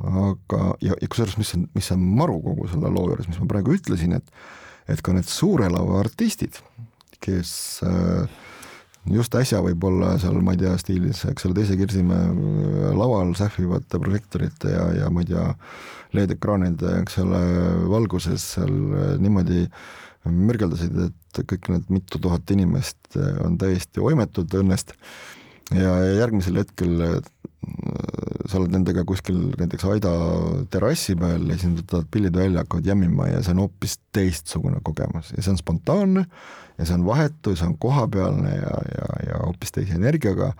aga, 0.00 0.62
ja, 0.82 0.96
ja 0.96 1.08
kusjuures, 1.08 1.36
mis 1.38 1.54
on, 1.54 1.68
mis 1.76 1.92
on 1.94 2.08
maru 2.18 2.40
kogu 2.42 2.66
selle 2.72 2.90
loo 2.90 3.06
juures, 3.12 3.28
mis 3.30 3.38
ma 3.40 3.50
praegu 3.52 3.76
ütlesin, 3.76 4.16
et 4.18 4.32
et 4.90 5.00
ka 5.00 5.14
need 5.16 5.24
suure 5.24 5.70
lava 5.72 6.02
artistid, 6.02 6.58
kes 7.24 7.50
äh, 7.86 8.28
just 9.14 9.34
äsja 9.38 9.62
võib-olla 9.64 10.14
seal, 10.20 10.38
ma 10.44 10.54
ei 10.54 10.62
tea, 10.62 10.74
stiilis, 10.80 11.24
eks 11.30 11.48
ole, 11.48 11.56
Teise 11.58 11.76
Kirsimäe 11.80 12.30
äh, 12.30 12.88
laval 12.96 13.34
sähvivate 13.38 14.00
projektorite 14.02 14.72
ja, 14.72 14.88
ja 15.00 15.12
ma 15.12 15.24
ei 15.24 15.32
tea, 15.32 15.50
LED-ekraanide, 16.14 17.00
eks 17.02 17.18
ole, 17.24 17.42
valguses 17.90 18.48
seal 18.56 18.74
äh, 18.74 19.14
niimoodi 19.22 19.66
mürgeldasid, 20.24 20.94
et 21.08 21.40
kõik 21.50 21.68
need 21.72 21.88
mitu 21.92 22.20
tuhat 22.22 22.48
inimest 22.54 23.18
on 23.44 23.58
täiesti 23.60 24.00
oimetud 24.00 24.48
õnnest. 24.56 24.94
Ja 25.74 25.90
järgmisel 26.14 26.62
hetkel 26.62 27.02
sa 28.48 28.58
oled 28.58 28.74
nendega 28.74 29.04
kuskil 29.08 29.38
näiteks 29.58 29.86
Aida 29.88 30.12
terrassi 30.72 31.16
peal 31.18 31.46
ja 31.48 31.56
siis 31.56 31.70
nad 31.70 31.80
võtavad 31.82 32.10
pillid 32.12 32.36
välja, 32.36 32.64
hakkavad 32.64 32.90
jämmima 32.90 33.28
ja 33.30 33.40
see 33.44 33.54
on 33.54 33.64
hoopis 33.64 33.96
teistsugune 34.14 34.82
kogemus 34.84 35.32
ja 35.36 35.42
see 35.42 35.54
on 35.54 35.60
spontaanne 35.60 36.24
ja 36.78 36.86
see 36.86 36.98
on 36.98 37.06
vahetu, 37.06 37.54
see 37.56 37.68
on 37.68 37.76
kohapealne 37.80 38.52
ja, 38.56 38.76
ja, 38.90 39.08
ja 39.30 39.40
hoopis 39.46 39.74
teise 39.74 39.96
energiaga, 39.98 40.52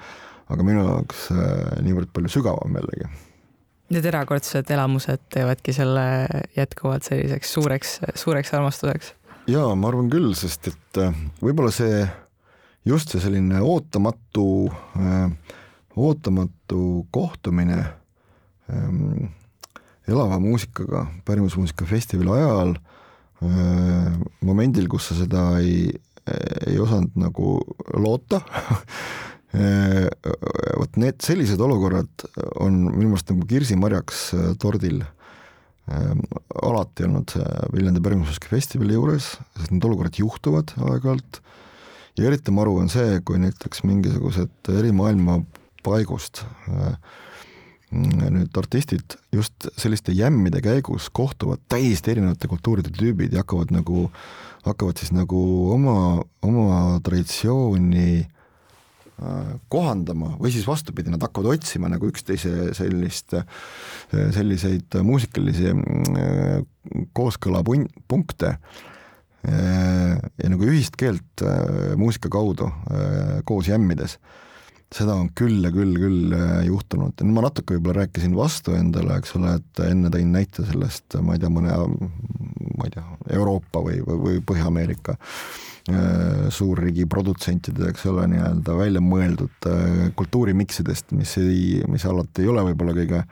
aga 0.48 0.66
minu 0.66 0.86
jaoks 0.86 1.28
äh, 1.34 1.52
niivõrd 1.84 2.12
palju 2.14 2.32
sügavam 2.38 2.78
jällegi. 2.80 3.10
Need 3.94 4.06
erakordsed 4.08 4.70
elamused 4.72 5.26
teevadki 5.34 5.74
selle 5.76 6.04
jätkuvalt 6.56 7.04
selliseks 7.04 7.52
suureks, 7.58 7.98
suureks 8.20 8.54
armastuseks? 8.56 9.12
jaa, 9.50 9.74
ma 9.76 9.90
arvan 9.90 10.08
küll, 10.12 10.32
sest 10.38 10.70
et 10.72 11.02
äh, 11.02 11.12
võib-olla 11.44 11.72
see, 11.74 12.06
just 12.88 13.12
see 13.12 13.20
selline 13.20 13.60
ootamatu 13.60 14.46
äh, 14.96 15.60
ootamatu 15.96 17.06
kohtumine 17.14 17.78
ähm, 18.72 19.30
elava 20.08 20.38
muusikaga 20.42 21.06
pärimusmuusika 21.24 21.86
festivali 21.88 22.34
ajal 22.34 22.74
äh,, 23.44 24.12
momendil, 24.44 24.88
kus 24.90 25.10
sa 25.10 25.18
seda 25.22 25.46
ei, 25.62 25.88
ei 26.66 26.78
osanud 26.82 27.14
nagu 27.20 27.56
loota 27.94 28.42
äh, 29.54 30.08
vot 30.78 31.00
need 31.00 31.20
sellised 31.24 31.60
olukorrad 31.62 32.26
on 32.60 32.84
minu 32.90 33.12
meelest 33.12 33.30
nagu 33.32 33.46
kirsimarjaks 33.48 34.30
äh, 34.36 34.48
tordil. 34.60 35.04
Ähm, 35.84 36.22
alati 36.64 37.04
olnud 37.04 37.34
Viljandi 37.74 38.00
pärimusmuusika 38.00 38.48
festivali 38.48 38.94
juures, 38.96 39.34
sest 39.58 39.72
need 39.74 39.84
olukorrad 39.84 40.16
juhtuvad 40.16 40.72
aeg-ajalt. 40.80 41.42
Ja 42.16 42.30
eriti 42.30 42.54
maru 42.54 42.78
on 42.80 42.88
see, 42.88 43.18
kui 43.26 43.36
näiteks 43.42 43.82
mingisugused 43.84 44.70
eri 44.72 44.94
maailma 44.96 45.42
paigust. 45.84 46.44
Äh, 46.68 46.96
nüüd 47.94 48.56
artistid 48.58 49.14
just 49.30 49.68
selliste 49.78 50.10
jämmide 50.16 50.58
käigus 50.64 51.06
kohtuvad 51.14 51.60
täiesti 51.70 52.10
erinevate 52.10 52.48
kultuuride 52.50 52.90
tüübid 52.90 53.36
ja 53.36 53.44
hakkavad 53.44 53.70
nagu, 53.70 54.08
hakkavad 54.64 54.98
siis 54.98 55.12
nagu 55.14 55.42
oma, 55.70 56.24
oma 56.42 56.78
traditsiooni 57.06 58.08
äh, 58.24 59.52
kohandama 59.70 60.32
või 60.40 60.50
siis 60.56 60.66
vastupidi, 60.66 61.12
nad 61.12 61.22
hakkavad 61.22 61.52
otsima 61.54 61.92
nagu 61.92 62.10
üksteise 62.10 62.72
sellist, 62.74 63.36
selliseid 64.10 64.98
muusikalisi 65.06 65.70
äh, 65.70 66.58
kooskõlapunkte 67.14 68.56
ja 69.44 70.48
nagu 70.48 70.64
ühist 70.64 70.94
keelt 70.96 71.42
muusika 72.00 72.30
kaudu 72.32 72.70
koos 73.44 73.68
jämmides 73.68 74.14
seda 74.94 75.16
on 75.18 75.28
küll 75.36 75.64
ja 75.64 75.72
küll, 75.74 75.96
küll 75.98 76.34
äh, 76.36 76.62
juhtunud, 76.68 77.18
ma 77.26 77.44
natuke 77.48 77.76
võib-olla 77.76 78.04
rääkisin 78.04 78.34
vastu 78.36 78.76
endale, 78.78 79.18
eks 79.18 79.34
ole, 79.38 79.56
et 79.58 79.82
enne 79.88 80.12
tõin 80.14 80.30
näite 80.34 80.66
sellest, 80.68 81.18
ma 81.24 81.34
ei 81.34 81.42
tea, 81.42 81.50
mõne, 81.52 81.74
ma 82.78 82.86
ei 82.86 82.94
tea, 82.94 83.04
Euroopa 83.34 83.82
või, 83.82 83.98
või, 84.06 84.20
või 84.22 84.40
Põhja-Ameerika 84.46 85.16
äh, 85.16 86.46
suurriigi 86.54 87.08
produtsentide, 87.10 87.90
eks 87.90 88.06
ole, 88.12 88.28
nii-öelda 88.30 88.78
välja 88.78 89.02
mõeldud 89.02 89.70
äh, 89.70 90.08
kultuurimiksidest, 90.18 91.14
mis 91.18 91.34
ei, 91.42 91.82
mis 91.90 92.06
alati 92.10 92.44
ei 92.44 92.54
ole 92.54 92.66
võib-olla 92.70 92.96
kõige 93.00 93.26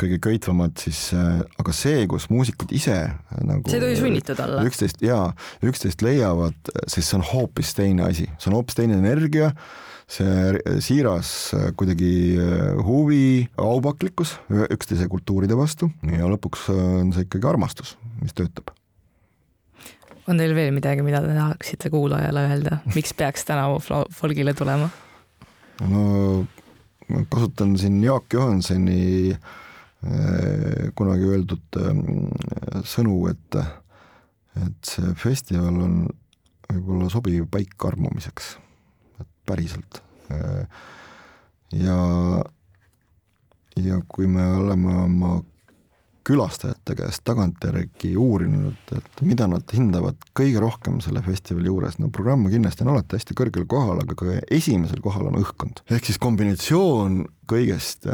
kõige 0.00 0.16
köitvamad, 0.24 0.78
siis 0.80 1.10
aga 1.12 1.72
see, 1.76 2.06
kus 2.08 2.30
muusikud 2.32 2.70
ise 2.72 2.94
nagu 3.44 3.68
see 3.68 3.76
ei 3.76 3.82
tohi 3.82 3.98
sunnitud 3.98 4.38
olla. 4.40 4.62
üksteist 4.64 5.04
jaa, 5.04 5.26
üksteist 5.60 6.00
leiavad, 6.00 6.56
siis 6.88 7.04
see 7.04 7.18
on 7.18 7.26
hoopis 7.34 7.74
teine 7.76 8.06
asi, 8.06 8.24
see 8.40 8.48
on 8.48 8.56
hoopis 8.56 8.78
teine 8.80 8.96
energia 8.96 9.50
see 10.10 10.58
siiras 10.82 11.30
äh, 11.54 11.70
kuidagi 11.78 12.12
äh, 12.40 12.82
huvi, 12.84 13.46
aupaklikkus 13.60 14.34
üksteise 14.70 15.06
kultuuride 15.10 15.56
vastu 15.58 15.90
ja 16.02 16.28
lõpuks 16.30 16.66
äh, 16.72 16.84
on 17.00 17.12
see 17.14 17.26
ikkagi 17.28 17.50
armastus, 17.50 17.94
mis 18.22 18.34
töötab. 18.34 18.72
on 20.26 20.38
teil 20.38 20.54
veel 20.54 20.72
midagi, 20.74 21.04
mida 21.06 21.22
te 21.22 21.34
tahaksite 21.34 21.90
kuulajale 21.94 22.46
öelda, 22.50 22.80
miks 22.94 23.14
peaks 23.14 23.46
tänavu 23.46 23.78
folgile 24.18 24.54
tulema? 24.58 24.90
no 25.80 26.46
kasutan 27.30 27.76
siin 27.78 28.02
Jaak 28.04 28.32
Johansoni 28.34 29.34
kunagi 30.96 31.26
öeldud 31.28 31.76
sõnu, 32.88 33.18
et, 33.28 33.58
et 34.56 34.88
see 34.88 35.12
festival 35.20 35.76
on 35.84 35.96
võib-olla 36.70 37.10
sobiv 37.12 37.44
paik 37.52 37.84
armumiseks 37.84 38.54
päriselt. 39.50 40.02
ja, 41.74 42.00
ja 43.76 44.02
kui 44.08 44.28
me 44.30 44.46
oleme 44.62 44.96
oma 45.04 45.38
külastajate 46.30 46.94
käest 46.94 47.24
tagantjärgi 47.26 48.12
uurinud, 48.20 48.92
et 48.94 49.22
mida 49.26 49.48
nad 49.50 49.72
hindavad 49.74 50.20
kõige 50.36 50.60
rohkem 50.62 51.00
selle 51.02 51.22
festivali 51.24 51.70
juures, 51.70 51.96
no 51.98 52.10
programm 52.14 52.46
kindlasti 52.52 52.84
on 52.84 52.92
alati 52.94 53.18
hästi 53.18 53.36
kõrgel 53.38 53.66
kohal, 53.70 54.02
aga 54.04 54.14
ka 54.18 54.36
esimesel 54.52 55.02
kohal 55.02 55.30
on 55.32 55.40
õhkkond. 55.40 55.82
ehk 55.90 56.06
siis 56.06 56.20
kombinatsioon 56.22 57.24
kõigest 57.50 58.06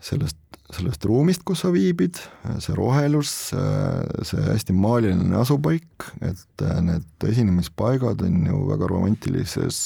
sellest 0.00 0.38
sellest 0.76 1.04
ruumist, 1.08 1.44
kus 1.46 1.64
sa 1.64 1.70
viibid, 1.74 2.18
see 2.62 2.74
rohelus, 2.76 3.32
see 3.50 4.42
hästi 4.46 4.74
maaliline 4.76 5.36
asupaik, 5.40 6.08
et 6.24 6.64
need 6.84 7.28
esinemispaigad 7.30 8.22
on 8.26 8.44
ju 8.48 8.60
väga 8.68 8.90
romantilises, 8.90 9.80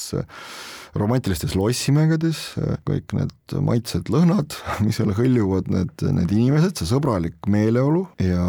romantilistes 0.95 1.55
lossimägedes, 1.59 2.41
kõik 2.87 3.15
need 3.17 3.55
maitsed, 3.67 4.11
lõhnad, 4.13 4.55
mis 4.85 4.99
seal 4.99 5.11
hõljuvad, 5.15 5.71
need, 5.73 6.05
need 6.19 6.35
inimesed, 6.35 6.77
see 6.77 6.91
sõbralik 6.91 7.49
meeleolu 7.51 8.05
ja, 8.23 8.45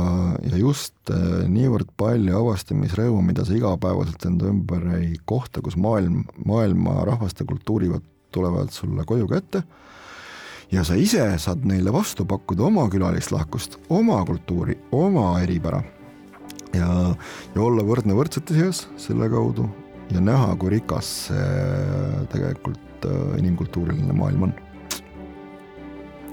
ja 0.47 0.61
just 0.61 0.95
niivõrd 1.51 1.91
palju 1.99 2.37
avastamisrõõmu, 2.43 3.25
mida 3.27 3.47
sa 3.47 3.57
igapäevaselt 3.57 4.29
enda 4.29 4.51
ümber 4.53 4.87
ei 5.01 5.17
kohta, 5.25 5.65
kus 5.65 5.79
maailm, 5.81 6.25
maailma 6.45 7.01
rahvaste 7.09 7.47
kultuurivad 7.49 8.05
tulevad 8.35 8.73
sulle 8.75 9.07
koju 9.09 9.29
kätte 9.31 9.63
ja 10.73 10.85
sa 10.85 10.97
ise 10.99 11.25
saad 11.39 11.65
neile 11.69 11.93
vastu 11.95 12.27
pakkuda 12.29 12.67
oma 12.67 12.87
külalislahkust, 12.91 13.79
oma 13.89 14.23
kultuuri, 14.27 14.79
oma 14.93 15.41
eripära. 15.43 15.83
ja, 16.75 16.89
ja 17.55 17.63
olla 17.63 17.85
võrdne 17.87 18.17
võrdsete 18.17 18.57
seas 18.57 18.87
selle 19.01 19.29
kaudu 19.33 19.69
ja 20.15 20.21
näha, 20.21 20.55
kui 20.61 20.77
rikas 20.77 21.13
see 21.31 22.23
tegelikult 22.33 23.09
äh, 23.09 23.39
inimkultuuriline 23.41 24.13
maailm 24.13 24.49
on. 24.51 24.55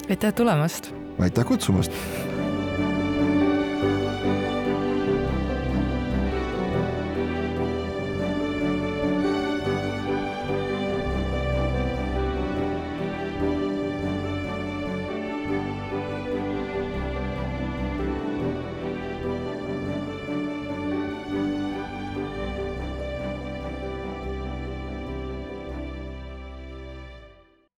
aitäh 0.09 0.34
tulemast! 0.34 0.93
aitäh 1.19 1.45
kutsumast! 1.45 1.91